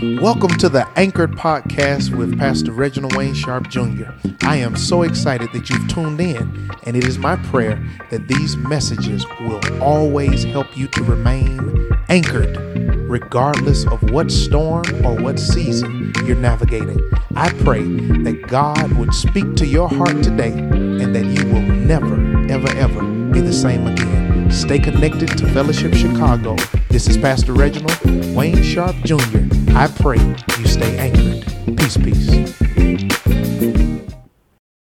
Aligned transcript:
Welcome 0.00 0.50
to 0.58 0.68
the 0.68 0.86
Anchored 0.94 1.32
Podcast 1.32 2.16
with 2.16 2.38
Pastor 2.38 2.70
Reginald 2.70 3.16
Wayne 3.16 3.34
Sharp 3.34 3.68
Jr. 3.68 4.12
I 4.42 4.54
am 4.54 4.76
so 4.76 5.02
excited 5.02 5.52
that 5.52 5.68
you've 5.68 5.88
tuned 5.88 6.20
in, 6.20 6.70
and 6.84 6.96
it 6.96 7.04
is 7.04 7.18
my 7.18 7.34
prayer 7.34 7.84
that 8.10 8.28
these 8.28 8.56
messages 8.56 9.26
will 9.40 9.60
always 9.82 10.44
help 10.44 10.76
you 10.76 10.86
to 10.86 11.02
remain 11.02 11.90
anchored, 12.08 12.56
regardless 13.10 13.88
of 13.88 14.12
what 14.12 14.30
storm 14.30 14.84
or 15.04 15.16
what 15.16 15.40
season 15.40 16.12
you're 16.24 16.36
navigating. 16.36 17.00
I 17.34 17.50
pray 17.64 17.82
that 17.82 18.44
God 18.46 18.92
would 18.92 19.12
speak 19.12 19.56
to 19.56 19.66
your 19.66 19.88
heart 19.88 20.22
today 20.22 20.52
and 20.52 21.12
that 21.12 21.24
you 21.24 21.44
will 21.52 21.62
never, 21.62 22.14
ever, 22.48 22.68
ever 22.76 23.02
be 23.32 23.40
the 23.40 23.52
same 23.52 23.88
again. 23.88 24.27
Stay 24.50 24.78
connected 24.78 25.28
to 25.38 25.46
Fellowship 25.52 25.94
Chicago. 25.94 26.56
This 26.88 27.06
is 27.08 27.16
Pastor 27.16 27.52
Reginald 27.52 27.98
Wayne 28.34 28.62
Sharp 28.62 28.96
Jr. 29.04 29.46
I 29.74 29.86
pray 30.00 30.18
you 30.58 30.66
stay 30.66 30.96
anchored. 30.98 31.44
Peace, 31.76 31.96
peace. 31.96 32.58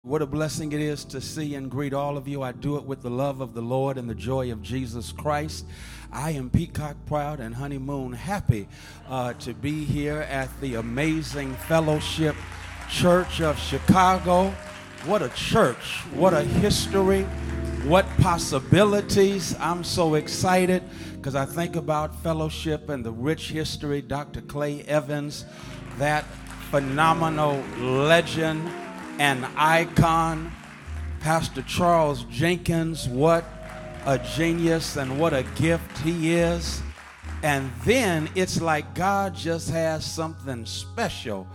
What 0.04 0.22
a 0.22 0.26
blessing 0.26 0.72
it 0.72 0.80
is 0.80 1.04
to 1.06 1.20
see 1.20 1.56
and 1.56 1.70
greet 1.70 1.94
all 1.94 2.18
of 2.18 2.28
you. 2.28 2.42
I 2.44 2.52
do 2.52 2.78
it 2.78 2.86
with 2.86 3.02
the 3.02 3.10
love 3.10 3.42
of 3.42 3.54
the 3.54 3.62
Lord 3.62 3.98
and 3.98 4.10
the 4.10 4.16
joy 4.16 4.52
of 4.52 4.62
Jesus 4.62 5.12
Christ. 5.12 5.66
I 6.12 6.32
am 6.32 6.50
peacock 6.50 6.96
proud 7.06 7.40
and 7.40 7.56
honeymoon 7.56 8.14
happy 8.14 8.68
uh, 9.10 9.34
to 9.34 9.54
be 9.54 9.84
here 9.84 10.22
at 10.30 10.50
the 10.62 10.76
amazing 10.76 11.54
Fellowship 11.56 12.36
Church 12.90 13.42
of 13.42 13.60
Chicago. 13.60 14.52
What 15.06 15.22
a 15.22 15.30
church! 15.30 16.02
What 16.14 16.34
a 16.34 16.44
history! 16.44 17.26
What 17.88 18.06
possibilities! 18.18 19.56
I'm 19.62 19.82
so 19.82 20.16
excited 20.16 20.84
because 21.16 21.36
I 21.36 21.46
think 21.46 21.78
about 21.78 22.22
fellowship 22.22 22.90
and 22.90 23.02
the 23.02 23.14
rich 23.14 23.52
history. 23.52 24.02
Dr. 24.02 24.42
Clay 24.42 24.82
Evans, 24.82 25.46
that 25.98 26.26
phenomenal 26.70 27.64
legend 27.80 28.68
and 29.20 29.46
icon. 29.56 30.52
Pastor 31.22 31.62
Charles 31.62 32.26
Jenkins, 32.26 33.08
what 33.08 33.46
a 34.06 34.20
genius 34.20 34.98
and 34.98 35.18
what 35.18 35.34
a 35.34 35.44
gift 35.56 35.98
he 36.00 36.34
is. 36.34 36.82
And 37.42 37.72
then 37.86 38.30
it's 38.36 38.60
like 38.60 38.96
God 38.96 39.34
just 39.34 39.70
has 39.70 40.04
something 40.04 40.66
special 40.66 41.48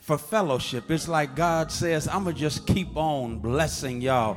for 0.00 0.18
fellowship. 0.18 0.90
It's 0.90 1.06
like 1.06 1.36
God 1.36 1.70
says, 1.70 2.08
I'm 2.08 2.24
going 2.24 2.34
to 2.34 2.40
just 2.40 2.66
keep 2.66 2.96
on 2.96 3.38
blessing 3.38 4.00
y'all 4.00 4.36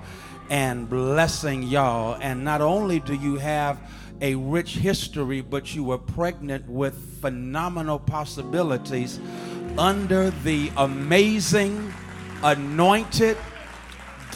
and 0.50 0.90
blessing 0.90 1.64
y'all. 1.64 2.18
And 2.22 2.44
not 2.44 2.62
only 2.62 3.00
do 3.00 3.14
you 3.14 3.38
have 3.38 3.80
a 4.22 4.36
rich 4.36 4.76
history, 4.76 5.42
but 5.42 5.74
you 5.76 5.84
were 5.84 5.98
pregnant 5.98 6.68
with 6.68 6.96
phenomenal 7.22 8.00
possibilities 8.00 9.20
under 9.78 10.32
the 10.44 10.72
amazing, 10.78 11.94
anointed, 12.44 13.38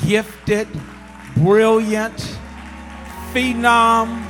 gifted, 0.06 0.68
brilliant, 1.36 2.38
phenom, 3.34 4.26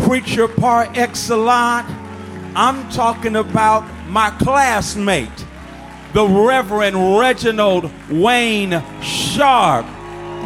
preacher 0.00 0.48
par 0.48 0.90
excellence. 0.94 1.90
I'm 2.54 2.88
talking 2.90 3.36
about 3.36 3.84
my 4.08 4.30
classmate, 4.30 5.28
the 6.12 6.26
Reverend 6.26 7.18
Reginald 7.18 7.90
Wayne 8.10 8.82
Sharp. 9.00 9.86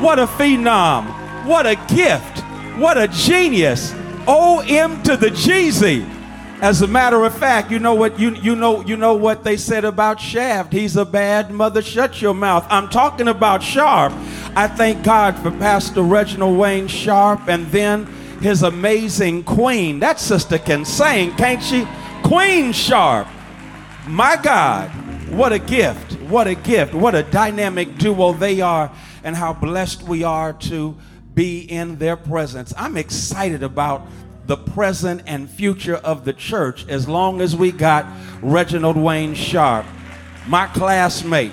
What 0.00 0.18
a 0.18 0.26
phenom! 0.26 1.06
What 1.44 1.66
a 1.66 1.76
gift! 1.94 2.40
What 2.78 2.98
a 2.98 3.08
genius! 3.08 3.92
OM 4.26 5.02
to 5.02 5.16
the 5.16 5.28
Jeezy. 5.28 6.08
As 6.60 6.82
a 6.82 6.86
matter 6.86 7.24
of 7.24 7.36
fact, 7.36 7.70
you 7.70 7.78
know 7.78 7.94
what 7.94 8.18
you 8.18 8.34
you 8.36 8.56
know 8.56 8.80
you 8.82 8.96
know 8.96 9.14
what 9.14 9.44
they 9.44 9.56
said 9.56 9.84
about 9.84 10.20
Shaft. 10.20 10.72
He's 10.72 10.96
a 10.96 11.04
bad 11.04 11.50
mother. 11.50 11.82
Shut 11.82 12.22
your 12.22 12.34
mouth. 12.34 12.66
I'm 12.70 12.88
talking 12.88 13.28
about 13.28 13.62
Sharp. 13.62 14.12
I 14.56 14.66
thank 14.66 15.04
God 15.04 15.36
for 15.38 15.50
Pastor 15.50 16.02
Reginald 16.02 16.58
Wayne 16.58 16.88
Sharp 16.88 17.48
and 17.48 17.66
then 17.66 18.06
his 18.40 18.62
amazing 18.62 19.44
queen. 19.44 20.00
That 20.00 20.18
sister 20.18 20.58
can 20.58 20.84
sing, 20.84 21.32
can't 21.36 21.62
she? 21.62 21.86
Queen 22.22 22.72
Sharp. 22.72 23.28
My 24.06 24.36
God, 24.42 24.88
what 25.30 25.52
a 25.52 25.58
gift. 25.58 26.12
What 26.22 26.46
a 26.46 26.54
gift. 26.54 26.94
What 26.94 27.14
a 27.14 27.22
dynamic 27.22 27.98
duo 27.98 28.32
they 28.32 28.60
are 28.60 28.90
and 29.24 29.34
how 29.34 29.52
blessed 29.52 30.02
we 30.04 30.22
are 30.22 30.52
to 30.52 30.96
be 31.34 31.60
in 31.60 31.96
their 31.98 32.16
presence. 32.16 32.72
I'm 32.76 32.96
excited 32.96 33.62
about 33.62 34.06
the 34.46 34.56
present 34.56 35.22
and 35.26 35.48
future 35.50 35.96
of 35.96 36.24
the 36.24 36.32
church 36.32 36.86
as 36.88 37.08
long 37.08 37.40
as 37.40 37.56
we 37.56 37.72
got 37.72 38.06
Reginald 38.42 38.96
Wayne 38.96 39.34
Sharp, 39.34 39.86
my 40.46 40.66
classmate. 40.68 41.52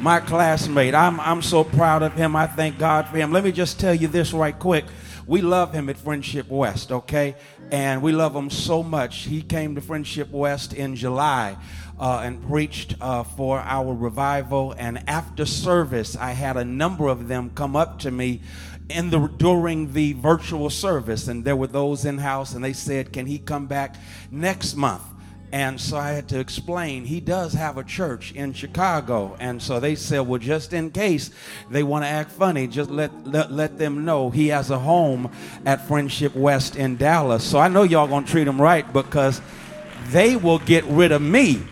My 0.00 0.18
classmate. 0.18 0.94
I'm, 0.94 1.20
I'm 1.20 1.42
so 1.42 1.62
proud 1.62 2.02
of 2.02 2.14
him. 2.14 2.34
I 2.34 2.46
thank 2.46 2.78
God 2.78 3.06
for 3.06 3.18
him. 3.18 3.32
Let 3.32 3.44
me 3.44 3.52
just 3.52 3.78
tell 3.78 3.94
you 3.94 4.08
this 4.08 4.32
right 4.32 4.58
quick. 4.58 4.86
We 5.26 5.42
love 5.42 5.74
him 5.74 5.90
at 5.90 5.98
Friendship 5.98 6.48
West, 6.48 6.90
okay? 6.90 7.36
And 7.70 8.00
we 8.00 8.12
love 8.12 8.34
him 8.34 8.48
so 8.48 8.82
much. 8.82 9.24
He 9.24 9.42
came 9.42 9.74
to 9.74 9.82
Friendship 9.82 10.30
West 10.30 10.72
in 10.72 10.96
July. 10.96 11.58
Uh, 12.00 12.22
and 12.24 12.42
preached 12.48 12.94
uh, 13.02 13.22
for 13.22 13.58
our 13.58 13.94
revival. 13.94 14.74
And 14.78 15.06
after 15.06 15.44
service, 15.44 16.16
I 16.16 16.30
had 16.30 16.56
a 16.56 16.64
number 16.64 17.08
of 17.08 17.28
them 17.28 17.50
come 17.50 17.76
up 17.76 17.98
to 17.98 18.10
me 18.10 18.40
in 18.90 19.10
the 19.10 19.28
during 19.28 19.92
the 19.92 20.14
virtual 20.14 20.70
service. 20.70 21.28
And 21.28 21.44
there 21.44 21.56
were 21.56 21.66
those 21.66 22.04
in 22.04 22.18
house 22.18 22.54
and 22.54 22.64
they 22.64 22.72
said 22.72 23.12
can 23.12 23.26
he 23.26 23.38
come 23.38 23.66
back 23.66 23.96
next 24.30 24.74
month? 24.74 25.02
And 25.52 25.80
so 25.80 25.96
I 25.96 26.10
had 26.10 26.28
to 26.28 26.38
explain 26.38 27.04
he 27.04 27.18
does 27.18 27.54
have 27.54 27.76
a 27.76 27.82
church 27.82 28.32
in 28.32 28.52
Chicago. 28.52 29.36
And 29.40 29.60
so 29.60 29.80
they 29.80 29.94
said 29.94 30.20
well 30.20 30.38
just 30.38 30.72
in 30.72 30.90
case 30.90 31.30
they 31.70 31.82
want 31.82 32.04
to 32.04 32.08
act 32.08 32.30
funny 32.30 32.66
just 32.66 32.90
let, 32.90 33.26
let 33.26 33.50
let 33.50 33.78
them 33.78 34.04
know 34.04 34.30
he 34.30 34.48
has 34.48 34.70
a 34.70 34.78
home 34.78 35.30
at 35.66 35.86
Friendship 35.88 36.34
West 36.34 36.76
in 36.76 36.96
Dallas. 36.96 37.44
So 37.44 37.58
I 37.58 37.68
know 37.68 37.82
y'all 37.82 38.06
going 38.06 38.24
to 38.24 38.30
treat 38.30 38.46
him 38.46 38.60
right 38.60 38.90
because 38.92 39.40
they 40.08 40.36
will 40.36 40.58
get 40.60 40.84
rid 40.84 41.12
of 41.12 41.22
me 41.22 41.62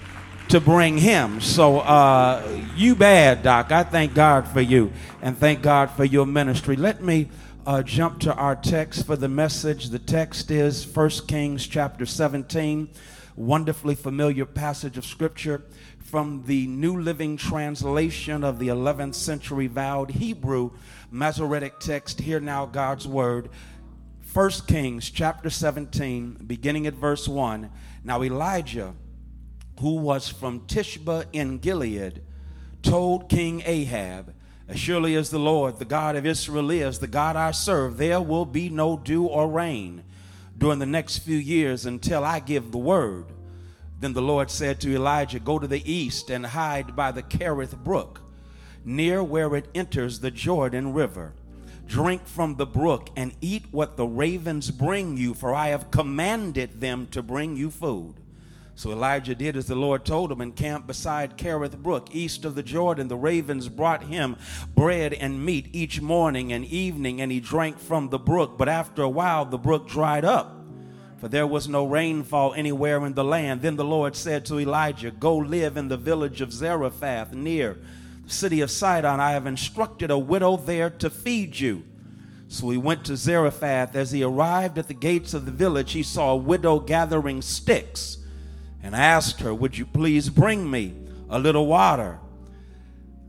to 0.49 0.61
bring 0.61 0.97
him. 0.97 1.43
So 1.43 1.81
uh, 1.81 2.63
you 2.75 2.95
bad, 2.95 3.43
Doc. 3.43 3.71
I 3.71 3.83
thank 3.83 4.15
God 4.15 4.49
for 4.49 4.63
you 4.63 4.91
and 5.21 5.37
thank 5.37 5.61
God 5.61 5.91
for 5.91 6.05
your 6.05 6.25
ministry. 6.25 6.75
Let 6.75 7.03
me 7.03 7.29
uh, 7.67 7.83
jump 7.83 8.21
to 8.21 8.35
our 8.35 8.57
text 8.57 9.05
for 9.05 9.15
the 9.15 9.29
message. 9.29 9.91
The 9.91 9.99
text 9.99 10.51
is 10.51 10.87
1 10.87 11.11
Kings 11.27 11.67
chapter 11.67 12.07
17, 12.07 12.89
wonderfully 13.37 13.95
familiar 13.95 14.47
passage 14.47 14.97
of 14.97 15.05
scripture 15.05 15.65
from 15.99 16.45
the 16.47 16.67
New 16.67 16.99
Living 16.99 17.37
Translation 17.37 18.43
of 18.43 18.59
the 18.59 18.69
11th 18.69 19.17
century 19.17 19.67
vowed 19.67 20.13
Hebrew 20.13 20.71
Masoretic 21.11 21.79
text. 21.79 22.21
Hear 22.21 22.41
now 22.41 22.65
God's 22.65 23.07
word. 23.07 23.51
1 24.33 24.51
Kings 24.67 25.11
chapter 25.11 25.51
17, 25.51 26.45
beginning 26.47 26.87
at 26.87 26.95
verse 26.95 27.29
1. 27.29 27.71
Now 28.03 28.23
Elijah 28.23 28.95
who 29.81 29.95
was 29.95 30.29
from 30.29 30.61
Tishbe 30.61 31.25
in 31.33 31.59
Gilead, 31.59 32.23
told 32.83 33.29
King 33.29 33.63
Ahab, 33.65 34.35
As 34.69 34.79
surely 34.79 35.15
as 35.15 35.31
the 35.31 35.39
Lord, 35.39 35.79
the 35.79 35.85
God 35.85 36.17
of 36.17 36.27
Israel 36.27 36.65
lives, 36.65 36.99
the 36.99 37.07
God 37.07 37.37
I 37.37 37.53
serve, 37.53 37.97
there 37.97 38.21
will 38.21 38.45
be 38.45 38.69
no 38.69 38.97
dew 38.97 39.27
or 39.27 39.49
rain 39.49 40.03
during 40.57 40.81
the 40.81 40.87
next 40.87 41.19
few 41.19 41.37
years 41.37 41.87
until 41.87 42.25
I 42.25 42.41
give 42.41 42.73
the 42.73 42.79
word. 42.79 43.27
Then 44.01 44.13
the 44.13 44.23
Lord 44.23 44.51
said 44.51 44.81
to 44.81 44.95
Elijah, 44.95 45.39
Go 45.39 45.59
to 45.59 45.67
the 45.67 45.91
east 45.91 46.31
and 46.31 46.47
hide 46.47 46.95
by 46.95 47.13
the 47.13 47.23
Kerith 47.23 47.77
brook, 47.83 48.21
near 48.85 49.23
where 49.23 49.55
it 49.57 49.69
enters 49.75 50.21
the 50.21 50.31
Jordan 50.31 50.93
River. 50.93 51.35
Drink 51.87 52.27
from 52.27 52.57
the 52.57 52.67
brook 52.67 53.11
and 53.17 53.33
eat 53.41 53.65
what 53.71 53.97
the 53.97 54.07
ravens 54.07 54.71
bring 54.71 55.17
you, 55.17 55.35
for 55.35 55.55
I 55.55 55.69
have 55.69 55.91
commanded 55.91 56.81
them 56.81 57.07
to 57.13 57.23
bring 57.23 57.57
you 57.57 57.71
food. 57.71 58.15
So 58.79 58.93
Elijah 58.93 59.35
did 59.35 59.57
as 59.57 59.67
the 59.67 59.75
Lord 59.75 60.05
told 60.05 60.31
him 60.31 60.41
and 60.41 60.55
camped 60.55 60.87
beside 60.87 61.37
Kerith 61.37 61.77
Brook, 61.83 62.15
east 62.15 62.45
of 62.45 62.55
the 62.55 62.63
Jordan. 62.63 63.09
The 63.09 63.17
ravens 63.17 63.69
brought 63.69 64.05
him 64.05 64.37
bread 64.73 65.13
and 65.15 65.45
meat 65.45 65.67
each 65.73 66.01
morning 66.01 66.53
and 66.53 66.65
evening, 66.65 67.21
and 67.21 67.33
he 67.33 67.41
drank 67.41 67.81
from 67.81 68.11
the 68.11 68.21
brook. 68.21 68.57
But 68.57 68.69
after 68.69 69.03
a 69.03 69.09
while, 69.09 69.45
the 69.45 69.59
brook 69.59 69.89
dried 69.89 70.25
up, 70.25 70.65
for 71.17 71.27
there 71.27 71.45
was 71.45 71.67
no 71.67 71.85
rainfall 71.87 72.55
anywhere 72.55 73.05
in 73.05 73.15
the 73.15 73.25
land. 73.25 73.63
Then 73.63 73.75
the 73.75 73.85
Lord 73.85 74.15
said 74.15 74.47
to 74.47 74.61
Elijah, 74.61 75.11
Go 75.11 75.37
live 75.37 75.77
in 75.77 75.89
the 75.89 75.97
village 75.97 76.41
of 76.41 76.53
Zarephath, 76.53 77.33
near 77.33 77.79
the 78.27 78.31
city 78.31 78.61
of 78.61 78.71
Sidon. 78.71 79.19
I 79.19 79.33
have 79.33 79.49
instructed 79.49 80.13
a 80.13 80.19
widow 80.19 80.57
there 80.57 80.89
to 80.89 81.11
feed 81.11 81.59
you. 81.59 81.83
So 82.47 82.71
he 82.71 82.79
went 82.79 83.05
to 83.07 83.17
Zarephath. 83.17 83.97
As 83.97 84.13
he 84.13 84.23
arrived 84.23 84.79
at 84.79 84.87
the 84.87 84.95
gates 84.95 85.35
of 85.35 85.47
the 85.47 85.51
village, 85.51 85.95
he 85.95 86.05
saw 86.05 86.31
a 86.31 86.37
widow 86.37 86.79
gathering 86.79 87.43
sticks 87.43 88.19
and 88.83 88.95
asked 88.95 89.41
her, 89.41 89.55
Would 89.55 89.77
you 89.77 89.87
please 89.87 90.29
bring 90.29 90.71
me 90.71 90.95
a 91.29 91.39
little 91.39 91.67
water? 91.67 92.19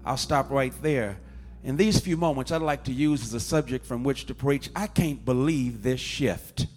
I'll 0.06 0.18
stop 0.18 0.50
right 0.50 0.74
there. 0.81 1.19
In 1.63 1.75
these 1.75 2.00
few 2.00 2.16
moments, 2.16 2.51
I'd 2.51 2.62
like 2.62 2.86
to 2.86 2.94
use 2.94 3.22
as 3.22 3.34
a 3.34 3.40
subject 3.40 3.86
from 3.86 4.04
which 4.04 4.25
to 4.28 4.36
preach. 4.36 4.69
I 4.75 4.88
can't 4.88 5.24
believe 5.25 5.84
this 5.84 6.00
shift. 6.00 6.68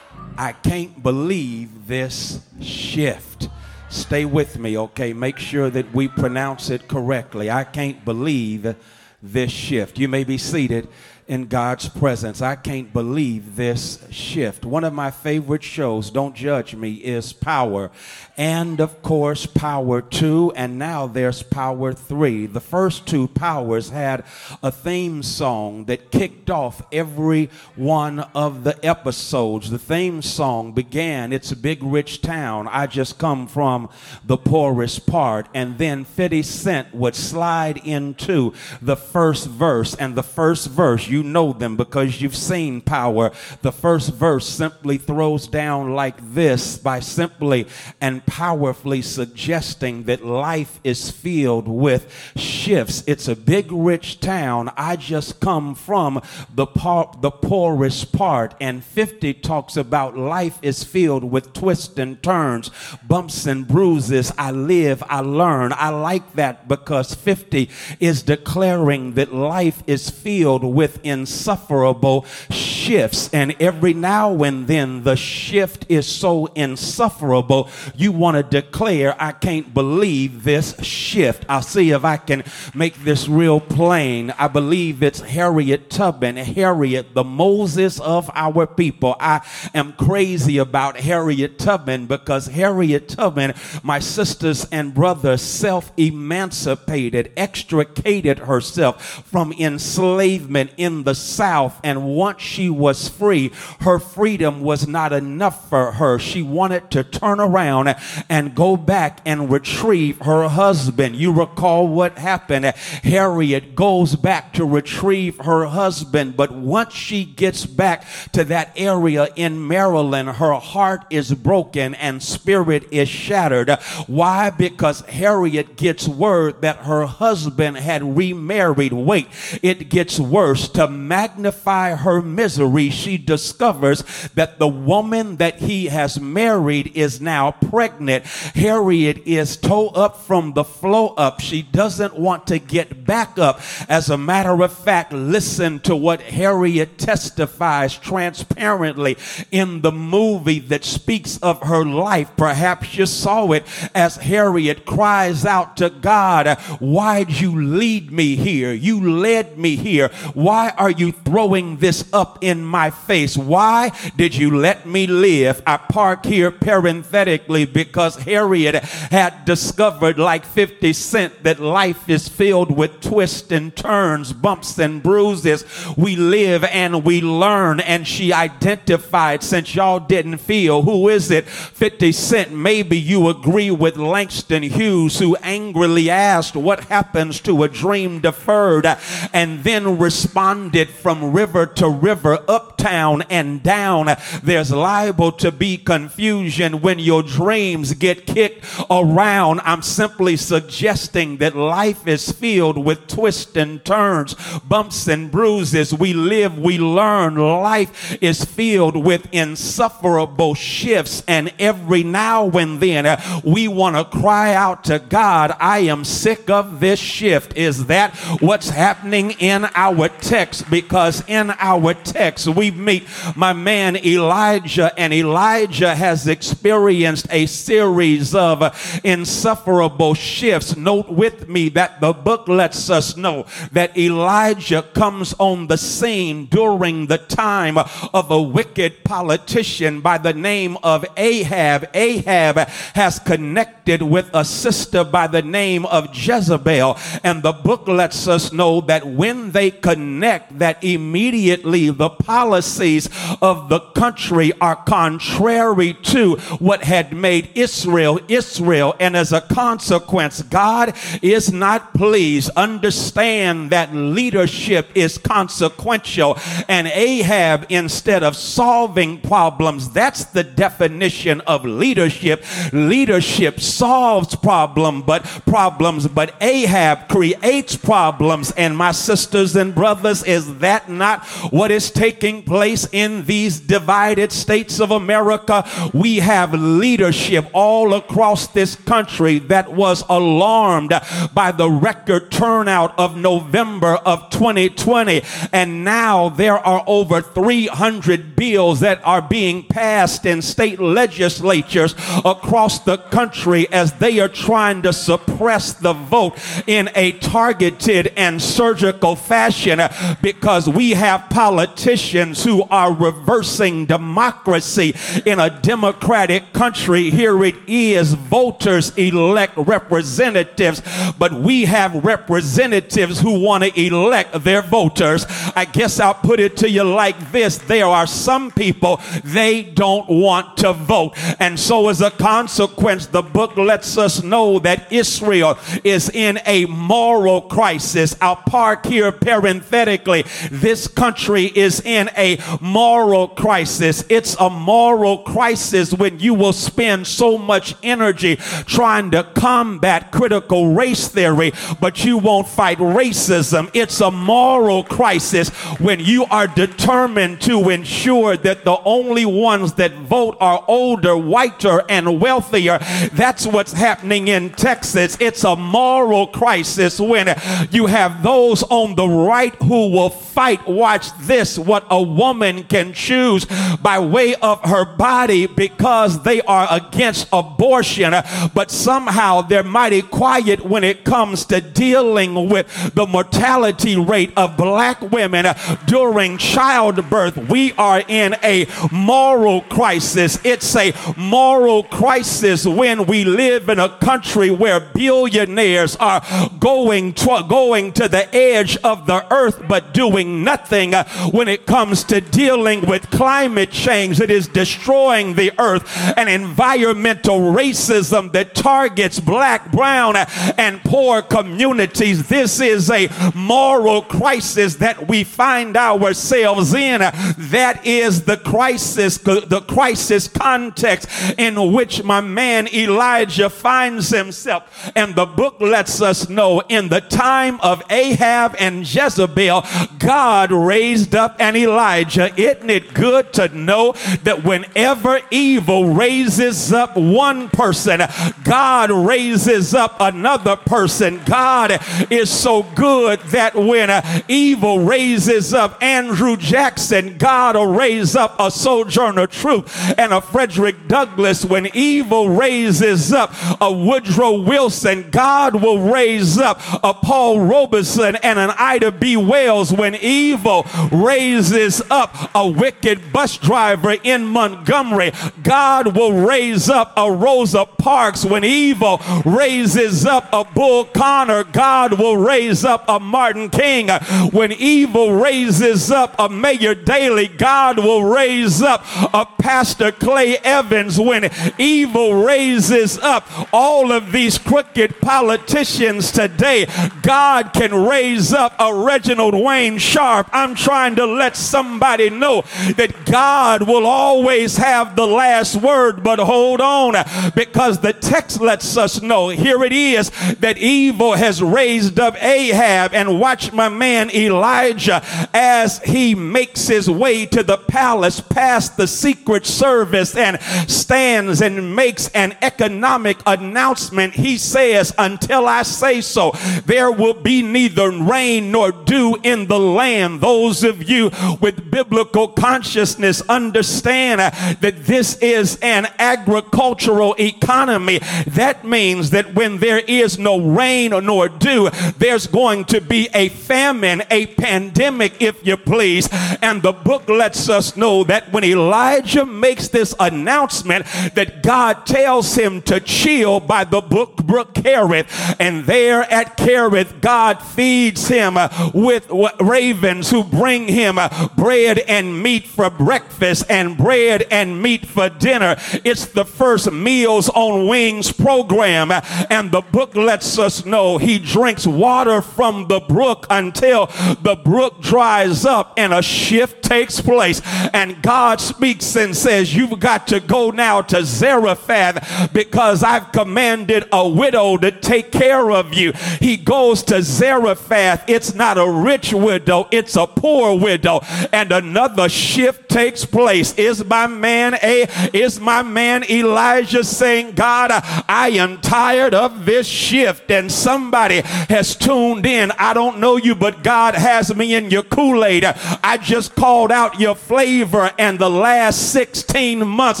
I 0.36 0.52
can't 0.52 1.02
believe 1.02 1.86
this 1.86 2.44
shift. 2.60 3.48
Stay 3.88 4.24
with 4.24 4.58
me, 4.58 4.76
okay? 4.76 5.12
Make 5.12 5.38
sure 5.38 5.70
that 5.70 5.94
we 5.94 6.08
pronounce 6.08 6.70
it 6.70 6.88
correctly. 6.88 7.50
I 7.50 7.62
can't 7.62 8.04
believe 8.04 8.74
this 9.22 9.52
shift. 9.52 9.98
You 9.98 10.08
may 10.08 10.24
be 10.24 10.36
seated 10.36 10.88
in 11.26 11.46
God's 11.46 11.88
presence. 11.88 12.42
I 12.42 12.54
can't 12.54 12.92
believe 12.92 13.56
this 13.56 14.04
shift. 14.10 14.64
One 14.64 14.84
of 14.84 14.92
my 14.92 15.10
favorite 15.10 15.62
shows, 15.62 16.10
don't 16.10 16.34
judge 16.34 16.74
me, 16.74 16.92
is 16.94 17.32
Power. 17.32 17.90
And 18.36 18.80
of 18.80 19.00
course, 19.02 19.46
Power 19.46 20.02
2, 20.02 20.52
and 20.56 20.78
now 20.78 21.06
there's 21.06 21.42
Power 21.42 21.92
3. 21.92 22.46
The 22.46 22.60
first 22.60 23.06
two 23.06 23.28
Powers 23.28 23.90
had 23.90 24.24
a 24.62 24.70
theme 24.70 25.22
song 25.22 25.84
that 25.86 26.10
kicked 26.10 26.50
off 26.50 26.82
every 26.92 27.48
one 27.76 28.20
of 28.34 28.64
the 28.64 28.84
episodes. 28.84 29.70
The 29.70 29.78
theme 29.78 30.20
song 30.20 30.72
began, 30.72 31.32
It's 31.32 31.52
a 31.52 31.56
Big 31.56 31.82
Rich 31.82 32.22
Town. 32.22 32.68
I 32.68 32.86
just 32.86 33.18
come 33.18 33.46
from 33.46 33.88
the 34.24 34.36
poorest 34.36 35.06
part. 35.06 35.48
And 35.54 35.78
then 35.78 36.04
50 36.04 36.42
Cent 36.42 36.94
would 36.94 37.14
slide 37.14 37.78
into 37.78 38.52
the 38.82 38.96
first 38.96 39.46
verse, 39.46 39.94
and 39.94 40.14
the 40.14 40.22
first 40.22 40.68
verse, 40.68 41.08
you 41.14 41.22
know 41.22 41.52
them 41.52 41.76
because 41.76 42.20
you've 42.20 42.34
seen 42.34 42.80
power. 42.80 43.30
The 43.62 43.70
first 43.70 44.12
verse 44.12 44.48
simply 44.48 44.98
throws 44.98 45.46
down 45.46 45.94
like 45.94 46.16
this 46.34 46.76
by 46.76 46.98
simply 46.98 47.68
and 48.00 48.26
powerfully 48.26 49.00
suggesting 49.00 50.04
that 50.04 50.24
life 50.24 50.80
is 50.82 51.12
filled 51.12 51.68
with 51.68 52.32
shifts. 52.36 53.04
It's 53.06 53.28
a 53.28 53.36
big, 53.36 53.70
rich 53.70 54.18
town. 54.18 54.72
I 54.76 54.96
just 54.96 55.38
come 55.38 55.76
from 55.76 56.20
the, 56.52 56.66
par- 56.66 57.16
the 57.20 57.30
poorest 57.30 58.12
part, 58.12 58.54
and 58.60 58.82
50 58.82 59.34
talks 59.34 59.76
about 59.76 60.18
life 60.18 60.58
is 60.62 60.82
filled 60.82 61.22
with 61.22 61.52
twists 61.52 61.96
and 61.96 62.20
turns, 62.22 62.72
bumps 63.06 63.46
and 63.46 63.68
bruises. 63.68 64.32
I 64.36 64.50
live, 64.50 65.04
I 65.08 65.20
learn. 65.20 65.72
I 65.76 65.90
like 65.90 66.32
that 66.34 66.66
because 66.66 67.14
50 67.14 67.70
is 68.00 68.24
declaring 68.24 69.12
that 69.12 69.32
life 69.32 69.84
is 69.86 70.10
filled 70.10 70.64
with 70.64 71.03
insufferable 71.04 72.26
shifts. 72.50 73.30
And 73.32 73.54
every 73.60 73.94
now 73.94 74.42
and 74.42 74.66
then, 74.66 75.04
the 75.04 75.16
shift 75.16 75.86
is 75.88 76.06
so 76.06 76.46
insufferable, 76.54 77.68
you 77.94 78.12
want 78.12 78.36
to 78.36 78.42
declare, 78.42 79.14
I 79.20 79.32
can't 79.32 79.72
believe 79.72 80.44
this 80.44 80.74
shift. 80.82 81.44
I'll 81.48 81.62
see 81.62 81.90
if 81.90 82.04
I 82.04 82.16
can 82.16 82.44
make 82.74 82.94
this 83.04 83.28
real 83.28 83.60
plain. 83.60 84.32
I 84.38 84.48
believe 84.48 85.02
it's 85.02 85.20
Harriet 85.20 85.90
Tubman, 85.90 86.36
Harriet, 86.36 87.14
the 87.14 87.24
Moses 87.24 88.00
of 88.00 88.30
our 88.34 88.66
people. 88.66 89.16
I 89.20 89.46
am 89.74 89.92
crazy 89.92 90.58
about 90.58 90.98
Harriet 90.98 91.58
Tubman 91.58 92.06
because 92.06 92.46
Harriet 92.46 93.08
Tubman, 93.08 93.54
my 93.82 93.98
sisters 93.98 94.66
and 94.70 94.94
brothers, 94.94 95.42
self 95.42 95.92
emancipated, 95.96 97.32
extricated 97.36 98.40
herself 98.40 99.24
from 99.26 99.52
enslavement 99.52 100.70
in 100.76 100.93
the 101.02 101.14
South. 101.14 101.80
And 101.82 102.04
once 102.04 102.40
she 102.40 102.70
was 102.70 103.08
free, 103.08 103.50
her 103.80 103.98
freedom 103.98 104.62
was 104.62 104.86
not 104.86 105.12
enough 105.12 105.68
for 105.68 105.92
her. 105.92 106.18
She 106.18 106.42
wanted 106.42 106.90
to 106.92 107.02
turn 107.02 107.40
around 107.40 107.96
and 108.28 108.54
go 108.54 108.76
back 108.76 109.20
and 109.26 109.50
retrieve 109.50 110.18
her 110.20 110.48
husband. 110.48 111.16
You 111.16 111.32
recall 111.32 111.88
what 111.88 112.18
happened. 112.18 112.66
Harriet 112.66 113.74
goes 113.74 114.14
back 114.14 114.52
to 114.54 114.64
retrieve 114.64 115.38
her 115.38 115.66
husband, 115.66 116.36
but 116.36 116.52
once 116.52 116.94
she 116.94 117.24
gets 117.24 117.66
back 117.66 118.06
to 118.32 118.44
that 118.44 118.72
area 118.76 119.28
in 119.34 119.66
Maryland, 119.66 120.28
her 120.28 120.54
heart 120.54 121.04
is 121.10 121.34
broken 121.34 121.94
and 121.94 122.22
spirit 122.22 122.86
is 122.90 123.08
shattered. 123.08 123.70
Why? 124.06 124.50
Because 124.50 125.00
Harriet 125.02 125.76
gets 125.76 126.06
word 126.06 126.60
that 126.62 126.78
her 126.78 127.06
husband 127.06 127.78
had 127.78 128.16
remarried. 128.16 128.92
Wait, 128.92 129.28
it 129.62 129.88
gets 129.88 130.20
worse. 130.20 130.68
To 130.68 130.83
magnify 130.88 131.94
her 131.94 132.20
misery, 132.20 132.90
she 132.90 133.18
discovers 133.18 134.02
that 134.34 134.58
the 134.58 134.68
woman 134.68 135.36
that 135.36 135.58
he 135.60 135.86
has 135.86 136.20
married 136.20 136.92
is 136.94 137.20
now 137.20 137.52
pregnant. 137.52 138.24
Harriet 138.54 139.26
is 139.26 139.56
toe 139.56 139.88
up 139.88 140.16
from 140.16 140.52
the 140.52 140.64
flow 140.64 141.08
up. 141.14 141.40
She 141.40 141.62
doesn't 141.62 142.18
want 142.18 142.46
to 142.48 142.58
get 142.58 143.04
back 143.04 143.38
up. 143.38 143.60
As 143.88 144.10
a 144.10 144.18
matter 144.18 144.62
of 144.62 144.72
fact, 144.72 145.12
listen 145.12 145.80
to 145.80 145.96
what 145.96 146.20
Harriet 146.20 146.98
testifies 146.98 147.96
transparently 147.96 149.16
in 149.50 149.80
the 149.80 149.92
movie 149.92 150.60
that 150.60 150.84
speaks 150.84 151.38
of 151.38 151.62
her 151.62 151.84
life. 151.84 152.30
Perhaps 152.36 152.96
you 152.96 153.06
saw 153.06 153.52
it 153.52 153.64
as 153.94 154.16
Harriet 154.16 154.84
cries 154.84 155.44
out 155.44 155.76
to 155.76 155.90
God, 155.90 156.58
Why'd 156.80 157.30
you 157.30 157.60
lead 157.60 158.12
me 158.12 158.36
here? 158.36 158.72
You 158.72 159.10
led 159.18 159.58
me 159.58 159.76
here. 159.76 160.08
Why 160.34 160.73
are 160.76 160.90
you 160.90 161.12
throwing 161.12 161.76
this 161.76 162.08
up 162.12 162.38
in 162.42 162.64
my 162.64 162.90
face? 162.90 163.36
Why 163.36 163.92
did 164.16 164.34
you 164.34 164.56
let 164.56 164.86
me 164.86 165.06
live? 165.06 165.62
I 165.66 165.76
park 165.76 166.26
here 166.26 166.50
parenthetically 166.50 167.64
because 167.66 168.16
Harriet 168.16 168.76
had 168.76 169.44
discovered, 169.44 170.18
like 170.18 170.44
50 170.44 170.92
Cent, 170.92 171.42
that 171.44 171.60
life 171.60 172.08
is 172.08 172.28
filled 172.28 172.70
with 172.70 173.00
twists 173.00 173.50
and 173.50 173.74
turns, 173.74 174.32
bumps 174.32 174.78
and 174.78 175.02
bruises. 175.02 175.64
We 175.96 176.16
live 176.16 176.64
and 176.64 177.04
we 177.04 177.20
learn. 177.20 177.80
And 177.80 178.06
she 178.06 178.32
identified, 178.32 179.42
since 179.42 179.74
y'all 179.74 180.00
didn't 180.00 180.38
feel, 180.38 180.82
who 180.82 181.08
is 181.08 181.30
it? 181.30 181.46
50 181.46 182.12
Cent. 182.12 182.52
Maybe 182.52 182.98
you 182.98 183.28
agree 183.28 183.70
with 183.70 183.96
Langston 183.96 184.62
Hughes, 184.62 185.18
who 185.18 185.36
angrily 185.36 186.10
asked, 186.10 186.56
What 186.56 186.84
happens 186.84 187.40
to 187.42 187.62
a 187.62 187.68
dream 187.68 188.20
deferred? 188.20 188.86
And 189.32 189.64
then 189.64 189.98
responded 189.98 190.63
from 190.70 191.32
river 191.32 191.66
to 191.66 191.88
river, 191.88 192.42
uptown 192.48 193.22
and 193.30 193.62
down. 193.62 194.16
There's 194.42 194.70
liable 194.70 195.32
to 195.32 195.52
be 195.52 195.76
confusion 195.76 196.80
when 196.80 196.98
your 196.98 197.22
dreams 197.22 197.92
get 197.94 198.26
kicked 198.26 198.64
around. 198.90 199.60
I'm 199.64 199.82
simply 199.82 200.36
suggesting 200.36 201.38
that 201.38 201.56
life 201.56 202.06
is 202.06 202.32
filled 202.32 202.82
with 202.84 203.06
twists 203.06 203.56
and 203.56 203.84
turns, 203.84 204.34
bumps 204.60 205.06
and 205.08 205.30
bruises. 205.30 205.92
We 205.92 206.12
live, 206.12 206.58
we 206.58 206.78
learn. 206.78 207.36
Life 207.36 208.16
is 208.22 208.44
filled 208.44 208.96
with 208.96 209.28
insufferable 209.32 210.54
shifts, 210.54 211.22
and 211.28 211.52
every 211.58 212.02
now 212.02 212.48
and 212.50 212.80
then 212.80 213.20
we 213.44 213.68
want 213.68 213.96
to 213.96 214.04
cry 214.18 214.54
out 214.54 214.84
to 214.84 214.98
God, 214.98 215.54
I 215.60 215.80
am 215.80 216.04
sick 216.04 216.48
of 216.50 216.80
this 216.80 216.98
shift. 216.98 217.56
Is 217.56 217.86
that 217.86 218.16
what's 218.40 218.70
happening 218.70 219.32
in 219.32 219.66
our 219.74 220.08
text? 220.08 220.53
Because 220.62 221.22
in 221.26 221.50
our 221.58 221.94
text, 221.94 222.46
we 222.48 222.70
meet 222.70 223.06
my 223.36 223.52
man 223.52 223.96
Elijah, 223.96 224.92
and 224.98 225.12
Elijah 225.12 225.94
has 225.94 226.26
experienced 226.26 227.26
a 227.30 227.46
series 227.46 228.34
of 228.34 229.00
insufferable 229.04 230.14
shifts. 230.14 230.76
Note 230.76 231.08
with 231.08 231.48
me 231.48 231.68
that 231.70 232.00
the 232.00 232.12
book 232.12 232.48
lets 232.48 232.90
us 232.90 233.16
know 233.16 233.46
that 233.72 233.96
Elijah 233.96 234.82
comes 234.82 235.34
on 235.38 235.66
the 235.66 235.78
scene 235.78 236.46
during 236.46 237.06
the 237.06 237.18
time 237.18 237.78
of 237.78 238.30
a 238.30 238.40
wicked 238.40 239.04
politician 239.04 240.00
by 240.00 240.18
the 240.18 240.32
name 240.32 240.76
of 240.82 241.04
Ahab. 241.16 241.88
Ahab 241.94 242.56
has 242.94 243.18
connected 243.18 244.02
with 244.02 244.28
a 244.34 244.44
sister 244.44 245.04
by 245.04 245.26
the 245.26 245.42
name 245.42 245.86
of 245.86 246.14
Jezebel, 246.14 246.96
and 247.22 247.42
the 247.42 247.52
book 247.52 247.86
lets 247.88 248.26
us 248.28 248.52
know 248.52 248.80
that 248.82 249.06
when 249.06 249.52
they 249.52 249.70
connect, 249.70 250.43
that 250.50 250.82
immediately 250.82 251.90
the 251.90 252.10
policies 252.10 253.08
of 253.40 253.68
the 253.68 253.80
country 253.80 254.52
are 254.60 254.76
contrary 254.76 255.94
to 256.02 256.36
what 256.58 256.84
had 256.84 257.12
made 257.12 257.50
Israel 257.54 258.18
Israel, 258.28 258.94
and 258.98 259.16
as 259.16 259.32
a 259.32 259.40
consequence, 259.40 260.42
God 260.42 260.94
is 261.22 261.52
not 261.52 261.94
pleased. 261.94 262.50
Understand 262.56 263.70
that 263.70 263.94
leadership 263.94 264.90
is 264.94 265.18
consequential, 265.18 266.36
and 266.68 266.88
Ahab, 266.88 267.66
instead 267.68 268.22
of 268.22 268.36
solving 268.36 269.20
problems, 269.20 269.90
that's 269.90 270.24
the 270.24 270.42
definition 270.42 271.40
of 271.42 271.64
leadership. 271.64 272.44
Leadership 272.72 273.60
solves 273.60 274.34
problem, 274.34 275.02
but 275.02 275.22
problems, 275.46 276.08
but 276.08 276.34
Ahab 276.40 277.08
creates 277.08 277.76
problems. 277.76 278.50
And 278.52 278.76
my 278.76 278.92
sisters 278.92 279.54
and 279.56 279.74
brothers, 279.74 280.23
Is 280.24 280.58
that 280.58 280.88
not 280.88 281.26
what 281.50 281.70
is 281.70 281.90
taking 281.90 282.42
place 282.42 282.86
in 282.92 283.24
these 283.24 283.60
divided 283.60 284.32
states 284.32 284.80
of 284.80 284.90
America? 284.90 285.64
We 285.92 286.16
have 286.16 286.54
leadership 286.54 287.46
all 287.52 287.94
across 287.94 288.48
this 288.48 288.76
country 288.76 289.38
that 289.40 289.72
was 289.72 290.04
alarmed 290.08 290.92
by 291.32 291.52
the 291.52 291.70
record 291.70 292.30
turnout 292.30 292.98
of 292.98 293.16
November 293.16 293.94
of 294.04 294.30
2020. 294.30 295.22
And 295.52 295.84
now 295.84 296.28
there 296.28 296.58
are 296.58 296.84
over 296.86 297.20
300 297.20 298.36
bills 298.36 298.80
that 298.80 299.00
are 299.04 299.22
being 299.22 299.64
passed 299.64 300.26
in 300.26 300.42
state 300.42 300.80
legislatures 300.80 301.94
across 302.24 302.80
the 302.80 302.98
country 302.98 303.70
as 303.72 303.92
they 303.94 304.20
are 304.20 304.28
trying 304.28 304.82
to 304.82 304.92
suppress 304.92 305.72
the 305.72 305.92
vote 305.92 306.38
in 306.66 306.90
a 306.94 307.12
targeted 307.12 308.12
and 308.16 308.40
surgical 308.40 309.16
fashion 309.16 309.80
because 310.22 310.68
we 310.68 310.90
have 310.90 311.28
politicians 311.30 312.44
who 312.44 312.62
are 312.64 312.92
reversing 312.92 313.86
democracy 313.86 314.94
in 315.24 315.40
a 315.40 315.50
democratic 315.60 316.52
country. 316.52 317.10
Here 317.10 317.42
it 317.44 317.56
is 317.66 318.14
voters 318.14 318.96
elect 318.96 319.56
representatives, 319.56 320.82
but 321.18 321.32
we 321.32 321.64
have 321.64 322.04
representatives 322.04 323.20
who 323.20 323.40
want 323.40 323.64
to 323.64 323.80
elect 323.80 324.44
their 324.44 324.62
voters. 324.62 325.26
I 325.54 325.64
guess 325.64 326.00
I'll 326.00 326.14
put 326.14 326.40
it 326.40 326.56
to 326.58 326.70
you 326.70 326.84
like 326.84 327.32
this 327.32 327.58
there 327.58 327.86
are 327.86 328.06
some 328.06 328.50
people 328.50 329.00
they 329.24 329.62
don't 329.62 330.08
want 330.08 330.56
to 330.58 330.72
vote. 330.72 331.12
And 331.40 331.58
so, 331.58 331.88
as 331.88 332.00
a 332.00 332.10
consequence, 332.10 333.06
the 333.06 333.22
book 333.22 333.56
lets 333.56 333.96
us 333.98 334.22
know 334.22 334.58
that 334.60 334.92
Israel 334.92 335.58
is 335.82 336.10
in 336.10 336.40
a 336.46 336.66
moral 336.66 337.42
crisis. 337.42 338.16
I'll 338.20 338.36
park 338.36 338.86
here 338.86 339.12
parenthetically. 339.12 340.03
This 340.50 340.86
country 340.86 341.44
is 341.44 341.80
in 341.80 342.10
a 342.16 342.38
moral 342.60 343.28
crisis. 343.28 344.04
It's 344.08 344.36
a 344.38 344.50
moral 344.50 345.18
crisis 345.18 345.92
when 345.92 346.20
you 346.20 346.34
will 346.34 346.52
spend 346.52 347.06
so 347.06 347.38
much 347.38 347.74
energy 347.82 348.36
trying 348.36 349.10
to 349.12 349.24
combat 349.34 350.12
critical 350.12 350.74
race 350.74 351.08
theory, 351.08 351.52
but 351.80 352.04
you 352.04 352.18
won't 352.18 352.48
fight 352.48 352.78
racism. 352.78 353.70
It's 353.74 354.00
a 354.00 354.10
moral 354.10 354.84
crisis 354.84 355.48
when 355.80 356.00
you 356.00 356.24
are 356.26 356.46
determined 356.46 357.40
to 357.42 357.70
ensure 357.70 358.36
that 358.36 358.64
the 358.64 358.78
only 358.84 359.24
ones 359.24 359.74
that 359.74 359.92
vote 359.94 360.36
are 360.40 360.64
older, 360.68 361.16
whiter, 361.16 361.82
and 361.88 362.20
wealthier. 362.20 362.78
That's 363.12 363.46
what's 363.46 363.72
happening 363.72 364.28
in 364.28 364.50
Texas. 364.50 365.16
It's 365.20 365.44
a 365.44 365.56
moral 365.56 366.26
crisis 366.26 367.00
when 367.00 367.34
you 367.70 367.86
have 367.86 368.22
those 368.22 368.62
on 368.64 368.94
the 368.94 369.08
right 369.08 369.54
who 369.56 369.90
will 369.94 370.10
fight. 370.10 370.66
Watch 370.66 371.16
this 371.18 371.58
what 371.58 371.86
a 371.90 372.02
woman 372.02 372.64
can 372.64 372.92
choose 372.92 373.46
by 373.80 373.98
way 373.98 374.34
of 374.34 374.60
her 374.62 374.84
body 374.84 375.46
because 375.46 376.22
they 376.22 376.42
are 376.42 376.66
against 376.70 377.28
abortion, 377.32 378.12
but 378.54 378.70
somehow 378.70 379.42
they're 379.42 379.62
mighty 379.62 380.02
quiet 380.02 380.64
when 380.64 380.84
it 380.84 381.04
comes 381.04 381.44
to 381.46 381.60
dealing 381.60 382.48
with 382.48 382.66
the 382.94 383.06
mortality 383.06 383.96
rate 383.96 384.32
of 384.36 384.56
black 384.56 385.00
women 385.00 385.46
during 385.86 386.36
childbirth. 386.38 387.36
We 387.48 387.72
are 387.74 388.02
in 388.08 388.34
a 388.42 388.66
moral 388.90 389.62
crisis. 389.62 390.38
It's 390.44 390.74
a 390.76 390.92
moral 391.16 391.84
crisis 391.84 392.66
when 392.66 393.06
we 393.06 393.24
live 393.24 393.68
in 393.68 393.78
a 393.78 393.88
country 393.98 394.50
where 394.50 394.80
billionaires 394.80 395.94
are 395.96 396.22
going 396.58 397.12
to, 397.12 397.44
going 397.48 397.92
to 397.92 398.08
the 398.08 398.34
edge 398.34 398.76
of 398.78 399.06
the 399.06 399.32
earth 399.32 399.62
but 399.68 399.83
doing 399.92 400.44
nothing 400.44 400.92
when 401.32 401.48
it 401.48 401.66
comes 401.66 402.04
to 402.04 402.20
dealing 402.20 402.86
with 402.86 403.10
climate 403.10 403.70
change 403.70 404.18
that 404.18 404.30
is 404.30 404.48
destroying 404.48 405.34
the 405.34 405.52
earth 405.58 405.84
and 406.16 406.28
environmental 406.28 407.38
racism 407.38 408.32
that 408.32 408.54
targets 408.54 409.20
black, 409.20 409.70
brown, 409.70 410.16
and 410.58 410.80
poor 410.82 411.22
communities. 411.22 412.28
This 412.28 412.60
is 412.60 412.90
a 412.90 413.08
moral 413.34 414.02
crisis 414.02 414.76
that 414.76 415.08
we 415.08 415.24
find 415.24 415.76
ourselves 415.76 416.74
in. 416.74 417.00
That 417.00 417.80
is 417.84 418.22
the 418.24 418.36
crisis, 418.36 419.18
the 419.18 419.64
crisis 419.68 420.28
context 420.28 421.08
in 421.38 421.72
which 421.72 422.02
my 422.02 422.20
man 422.20 422.68
Elijah 422.72 423.50
finds 423.50 424.10
himself. 424.10 424.90
And 424.94 425.14
the 425.14 425.26
book 425.26 425.60
lets 425.60 426.00
us 426.00 426.28
know 426.28 426.60
in 426.68 426.88
the 426.88 427.00
time 427.00 427.60
of 427.60 427.82
Ahab 427.90 428.56
and 428.58 428.80
Jezebel, 428.80 429.62
God 429.98 430.52
raised 430.52 431.14
up 431.14 431.36
an 431.40 431.56
Elijah. 431.56 432.32
Isn't 432.38 432.70
it 432.70 432.94
good 432.94 433.32
to 433.34 433.48
know 433.48 433.92
that 434.22 434.44
whenever 434.44 435.20
evil 435.30 435.94
raises 435.94 436.72
up 436.72 436.96
one 436.96 437.48
person, 437.48 438.02
God 438.44 438.90
raises 438.90 439.74
up 439.74 439.96
another 440.00 440.56
person? 440.56 441.20
God 441.24 441.80
is 442.10 442.30
so 442.30 442.62
good 442.74 443.20
that 443.20 443.54
when 443.54 443.90
uh, 443.90 444.20
evil 444.28 444.80
raises 444.80 445.54
up 445.54 445.82
Andrew 445.82 446.36
Jackson, 446.36 447.16
God 447.18 447.56
will 447.56 447.66
raise 447.66 448.14
up 448.14 448.36
a 448.38 448.50
Sojourner 448.50 449.26
Truth 449.26 449.98
and 449.98 450.12
a 450.12 450.20
Frederick 450.20 450.88
Douglass. 450.88 451.44
When 451.44 451.68
evil 451.74 452.28
raises 452.28 453.12
up 453.12 453.32
a 453.60 453.72
Woodrow 453.72 454.42
Wilson, 454.42 455.10
God 455.10 455.56
will 455.62 455.78
raise 455.78 456.38
up 456.38 456.60
a 456.82 456.94
Paul 456.94 457.40
Robeson 457.40 458.16
and 458.16 458.38
an 458.38 458.50
Ida 458.56 458.92
B. 458.92 459.16
Wells. 459.16 459.63
When 459.72 459.94
evil 459.94 460.66
raises 460.92 461.82
up 461.90 462.14
a 462.34 462.46
wicked 462.46 463.12
bus 463.12 463.36
driver 463.38 463.92
in 464.02 464.24
Montgomery, 464.24 465.12
God 465.42 465.96
will 465.96 466.12
raise 466.12 466.68
up 466.68 466.92
a 466.96 467.10
Rosa 467.10 467.64
Parks. 467.64 468.24
When 468.24 468.44
evil 468.44 469.00
raises 469.24 470.04
up 470.06 470.28
a 470.32 470.44
Bull 470.44 470.84
Connor, 470.84 471.44
God 471.44 471.98
will 471.98 472.16
raise 472.16 472.64
up 472.64 472.84
a 472.88 473.00
Martin 473.00 473.50
King. 473.50 473.88
When 474.32 474.52
evil 474.52 475.12
raises 475.12 475.90
up 475.90 476.14
a 476.18 476.28
Mayor 476.28 476.74
Daley, 476.74 477.28
God 477.28 477.78
will 477.78 478.04
raise 478.04 478.62
up 478.62 478.84
a 479.14 479.26
Pastor 479.26 479.92
Clay 479.92 480.36
Evans. 480.38 480.98
When 480.98 481.30
evil 481.58 482.24
raises 482.24 482.98
up 482.98 483.28
all 483.52 483.92
of 483.92 484.12
these 484.12 484.38
crooked 484.38 485.00
politicians 485.00 486.10
today, 486.10 486.66
God 487.02 487.52
can 487.52 487.74
raise 487.74 488.32
up 488.32 488.54
a 488.58 488.74
Reginald 488.74 489.34
Wayne 489.34 489.53
Sharp. 489.78 490.28
I'm 490.32 490.54
trying 490.54 490.96
to 490.96 491.06
let 491.06 491.36
somebody 491.36 492.10
know 492.10 492.42
that 492.76 493.06
God 493.06 493.62
will 493.62 493.86
always 493.86 494.56
have 494.56 494.96
the 494.96 495.06
last 495.06 495.56
word, 495.56 496.02
but 496.02 496.18
hold 496.18 496.60
on 496.60 496.94
because 497.34 497.78
the 497.78 497.92
text 497.92 498.40
lets 498.40 498.76
us 498.76 499.00
know 499.00 499.28
here 499.28 499.62
it 499.64 499.72
is 499.72 500.10
that 500.40 500.58
evil 500.58 501.12
has 501.12 501.42
raised 501.42 502.00
up 502.00 502.20
Ahab 502.22 502.94
and 502.94 503.20
watch 503.20 503.52
my 503.52 503.68
man 503.68 504.10
Elijah 504.10 505.02
as 505.32 505.78
he 505.82 506.14
makes 506.14 506.66
his 506.66 506.90
way 506.90 507.26
to 507.26 507.42
the 507.42 507.56
palace 507.56 508.20
past 508.20 508.76
the 508.76 508.86
secret 508.86 509.46
service 509.46 510.16
and 510.16 510.40
stands 510.68 511.40
and 511.42 511.74
makes 511.76 512.08
an 512.08 512.36
economic 512.42 513.18
announcement. 513.26 514.14
He 514.14 514.38
says, 514.38 514.92
Until 514.98 515.46
I 515.46 515.62
say 515.62 516.00
so, 516.00 516.32
there 516.66 516.90
will 516.90 517.14
be 517.14 517.42
neither 517.42 517.90
rain 517.90 518.52
nor 518.52 518.72
dew 518.72 519.16
in 519.22 519.33
the 519.46 519.58
land. 519.58 520.20
Those 520.20 520.64
of 520.64 520.88
you 520.88 521.10
with 521.40 521.70
biblical 521.70 522.28
consciousness 522.28 523.20
understand 523.28 524.20
that 524.20 524.84
this 524.84 525.16
is 525.18 525.58
an 525.60 525.88
agricultural 525.98 527.14
economy. 527.18 528.00
That 528.26 528.64
means 528.64 529.10
that 529.10 529.34
when 529.34 529.58
there 529.58 529.80
is 529.80 530.18
no 530.18 530.40
rain 530.40 530.92
or 530.92 531.00
nor 531.00 531.28
dew, 531.28 531.70
there's 531.98 532.26
going 532.26 532.64
to 532.66 532.80
be 532.80 533.08
a 533.14 533.28
famine, 533.28 534.02
a 534.10 534.26
pandemic, 534.26 535.20
if 535.20 535.44
you 535.46 535.56
please. 535.56 536.08
And 536.40 536.62
the 536.62 536.72
book 536.72 537.08
lets 537.08 537.48
us 537.48 537.76
know 537.76 538.04
that 538.04 538.32
when 538.32 538.44
Elijah 538.44 539.26
makes 539.26 539.68
this 539.68 539.94
announcement, 539.98 540.86
that 541.14 541.42
God 541.42 541.86
tells 541.86 542.34
him 542.34 542.62
to 542.62 542.80
chill 542.80 543.40
by 543.40 543.64
the 543.64 543.80
brook, 543.80 544.16
brook 544.16 544.54
Kerith. 544.54 545.36
And 545.38 545.64
there 545.64 546.02
at 546.12 546.36
Kerith, 546.36 547.00
God 547.00 547.42
feeds 547.42 548.08
him 548.08 548.36
with 548.72 549.10
ravens 549.40 550.10
who 550.10 550.24
bring 550.24 550.68
him 550.68 550.98
uh, 550.98 551.28
bread 551.36 551.78
and 551.80 552.22
meat 552.22 552.46
for 552.46 552.70
breakfast 552.70 553.44
and 553.48 553.76
bread 553.76 554.26
and 554.30 554.60
meat 554.62 554.86
for 554.86 555.08
dinner. 555.08 555.56
It's 555.84 556.06
the 556.06 556.24
first 556.24 556.70
Meals 556.72 557.28
on 557.30 557.68
Wings 557.68 558.12
program. 558.12 558.90
Uh, 558.90 559.00
and 559.30 559.50
the 559.50 559.60
book 559.60 559.94
lets 559.96 560.38
us 560.38 560.64
know 560.64 560.98
he 560.98 561.18
drinks 561.18 561.66
water 561.66 562.20
from 562.22 562.68
the 562.68 562.80
brook 562.80 563.26
until 563.30 563.86
the 564.22 564.38
brook 564.42 564.80
dries 564.80 565.44
up 565.44 565.74
and 565.76 565.92
a 565.92 566.02
shift 566.02 566.62
takes 566.62 567.00
place. 567.00 567.40
And 567.72 568.02
God 568.02 568.40
speaks 568.40 568.96
and 568.96 569.16
says, 569.16 569.54
You've 569.54 569.78
got 569.80 570.06
to 570.08 570.20
go 570.20 570.50
now 570.50 570.82
to 570.82 571.04
Zarephath 571.04 572.32
because 572.32 572.82
I've 572.82 573.12
commanded 573.12 573.88
a 573.92 574.08
widow 574.08 574.56
to 574.58 574.70
take 574.70 575.12
care 575.12 575.50
of 575.50 575.74
you. 575.74 575.92
He 576.20 576.36
goes 576.36 576.82
to 576.84 577.02
Zarephath. 577.02 578.04
It's 578.08 578.34
not 578.34 578.58
a 578.58 578.68
rich 578.68 579.12
widow, 579.14 579.68
it's 579.70 579.96
a 579.96 580.06
poor 580.06 580.58
widow. 580.58 581.00
And 581.32 581.52
another 581.52 582.08
shift 582.08 582.68
takes 582.68 583.04
place. 583.04 583.54
Is 583.56 583.84
my 583.84 584.06
man 584.06 584.54
A, 584.62 584.86
is 585.12 585.40
my 585.40 585.62
man 585.62 586.04
Elijah 586.10 586.84
saying, 586.84 587.32
God, 587.32 587.70
I 588.08 588.30
am 588.34 588.60
tired 588.60 589.14
of 589.14 589.46
this 589.46 589.66
shift. 589.66 590.30
And 590.30 590.50
somebody 590.50 591.20
has 591.20 591.76
tuned 591.76 592.26
in. 592.26 592.50
I 592.58 592.74
don't 592.74 592.98
know 592.98 593.16
you, 593.16 593.34
but 593.34 593.62
God 593.62 593.94
has 593.94 594.34
me 594.34 594.54
in 594.54 594.70
your 594.70 594.82
Kool 594.82 595.24
Aid. 595.24 595.44
I 595.44 595.98
just 595.98 596.34
called 596.34 596.72
out 596.72 596.98
your 596.98 597.14
flavor, 597.14 597.92
and 597.98 598.18
the 598.18 598.30
last 598.30 598.92
16 598.92 599.66
months 599.66 600.00